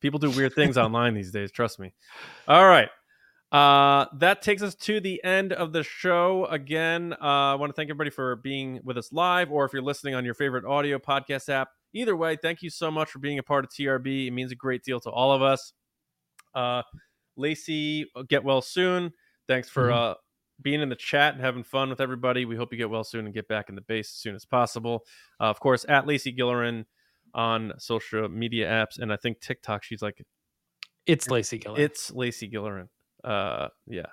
[0.00, 1.92] People do weird things online these days, trust me.
[2.46, 2.88] All right.
[3.50, 6.46] Uh, that takes us to the end of the show.
[6.46, 9.82] Again, uh, I want to thank everybody for being with us live, or if you're
[9.82, 11.70] listening on your favorite audio podcast app.
[11.94, 14.26] Either way, thank you so much for being a part of TRB.
[14.28, 15.72] It means a great deal to all of us.
[16.54, 16.82] Uh,
[17.36, 19.12] Lacey, get well soon.
[19.46, 19.92] Thanks for Mhm.
[19.94, 20.14] uh,
[20.60, 22.44] being in the chat and having fun with everybody.
[22.44, 24.44] We hope you get well soon and get back in the base as soon as
[24.44, 25.06] possible.
[25.40, 26.84] Uh, of course, at Lacey Gillerin
[27.32, 29.84] on social media apps, and I think TikTok.
[29.84, 30.20] She's like,
[31.06, 31.78] It's Lacey Giller.
[31.78, 32.88] it's Lacey Gillerin.
[33.24, 34.06] Uh, yeah,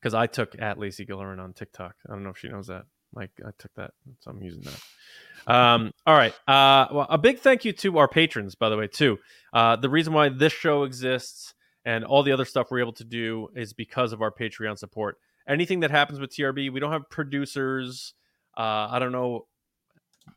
[0.00, 1.94] because I took at Lacey Gillerin on TikTok.
[2.08, 2.86] I don't know if she knows that.
[3.14, 5.52] Like I took that, so I'm using that.
[5.52, 6.34] Um, all right.
[6.46, 9.18] Uh, well, a big thank you to our patrons, by the way, too.
[9.52, 13.04] Uh, the reason why this show exists and all the other stuff we're able to
[13.04, 15.18] do is because of our Patreon support.
[15.48, 18.14] Anything that happens with TRB, we don't have producers.
[18.56, 19.46] Uh, I don't know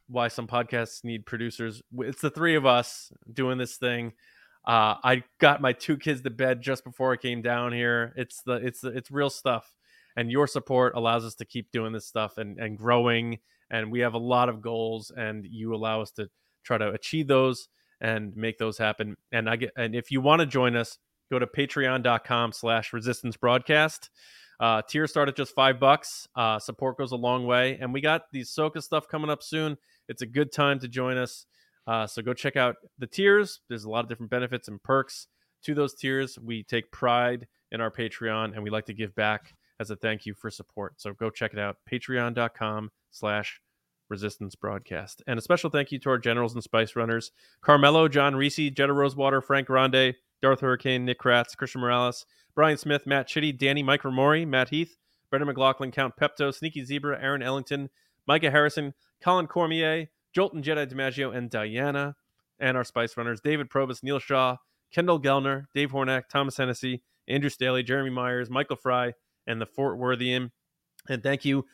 [0.08, 1.84] why some podcasts need producers.
[2.00, 4.14] It's the three of us doing this thing.
[4.66, 8.14] Uh, I got my two kids to bed just before I came down here.
[8.16, 9.72] It's the it's the, it's real stuff,
[10.16, 13.40] and your support allows us to keep doing this stuff and and growing.
[13.70, 16.30] And we have a lot of goals, and you allow us to
[16.64, 17.68] try to achieve those
[18.02, 19.16] and make those happen.
[19.32, 20.98] And I get and if you want to join us,
[21.32, 24.10] go to Patreon.com/slash Resistance Broadcast.
[24.60, 26.28] Uh, tiers start at just five bucks.
[26.36, 29.78] Uh, support goes a long way, and we got the Ahsoka stuff coming up soon.
[30.08, 31.46] It's a good time to join us.
[31.88, 33.60] Uh, so go check out the tiers.
[33.68, 35.28] There's a lot of different benefits and perks
[35.64, 36.40] to those tiers.
[36.40, 40.26] We take pride in our Patreon, and we like to give back as a thank
[40.26, 41.00] you for support.
[41.02, 41.78] So go check it out.
[41.92, 43.62] Patreon.com slash
[44.10, 45.24] Resistance Broadcast.
[45.28, 47.32] And a special thank you to our generals and spice runners
[47.62, 53.06] Carmelo, John Reese, Jetta Rosewater, Frank Grande, Darth Hurricane, Nick Kratz, Christian Morales, Brian Smith,
[53.06, 54.98] Matt Chitty, Danny, Mike Ramori, Matt Heath,
[55.30, 57.90] Brendan McLaughlin, Count Pepto, Sneaky Zebra, Aaron Ellington,
[58.28, 58.94] Micah Harrison,
[59.24, 62.16] Colin Cormier, Jolton Jedi DiMaggio, and Diana.
[62.60, 64.56] And our Spice Runners, David Probus, Neil Shaw,
[64.94, 69.14] Kendall Gellner, Dave Hornack, Thomas Hennessy, Andrew Staley, Jeremy Myers, Michael Fry,
[69.48, 70.52] and the Fort Worthian.
[71.10, 71.66] And thank you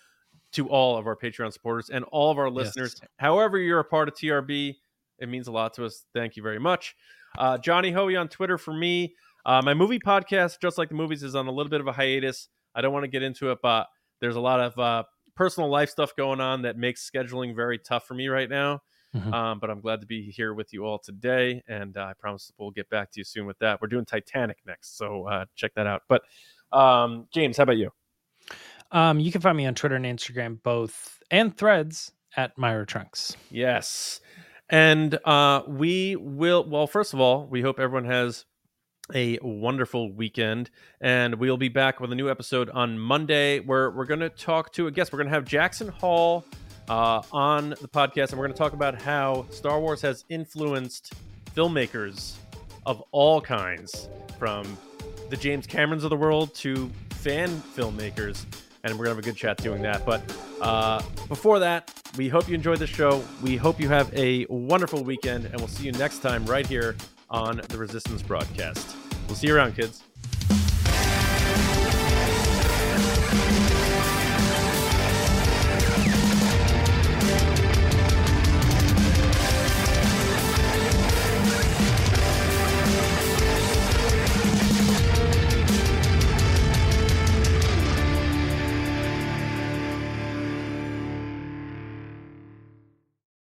[0.54, 2.96] to all of our Patreon supporters and all of our listeners.
[3.02, 3.10] Yes.
[3.18, 4.76] However, you're a part of TRB,
[5.20, 6.06] it means a lot to us.
[6.14, 6.96] Thank you very much.
[7.38, 9.16] Uh, Johnny Hoey on Twitter for me.
[9.46, 11.92] Uh, my movie podcast, just like the movies, is on a little bit of a
[11.92, 12.50] hiatus.
[12.76, 13.88] I don't want to get into it, but
[14.20, 15.04] there's a lot of uh,
[15.36, 18.82] personal life stuff going on that makes scheduling very tough for me right now.
[19.16, 19.34] Mhm.
[19.34, 22.52] Um, but I'm glad to be here with you all today, and uh, I promise
[22.58, 23.82] we'll get back to you soon with that.
[23.82, 26.04] We're doing Titanic next, so uh, check that out.
[26.08, 26.22] But
[26.72, 27.92] um, James, how about you?
[28.92, 33.36] Um, you can find me on Twitter and Instagram both and threads at Mirai Trunks.
[33.50, 34.20] Yes.
[34.70, 38.46] And uh, we will, well, first of all, we hope everyone has
[39.14, 40.70] a wonderful weekend.
[41.02, 44.72] And we'll be back with a new episode on Monday where we're going to talk
[44.74, 45.12] to a guest.
[45.12, 46.46] We're going to have Jackson Hall
[46.90, 51.14] uh, on the podcast, and we're going to talk about how Star Wars has influenced
[51.56, 52.36] filmmakers
[52.86, 54.78] of all kinds, from
[55.32, 58.46] the James Camerons of the world to fan filmmakers.
[58.84, 60.06] And we're going to have a good chat doing that.
[60.06, 60.22] But
[60.60, 63.24] uh, before that, we hope you enjoyed the show.
[63.42, 66.96] We hope you have a wonderful weekend, and we'll see you next time right here
[67.30, 68.96] on the Resistance broadcast.
[69.28, 70.04] We'll see you around, kids.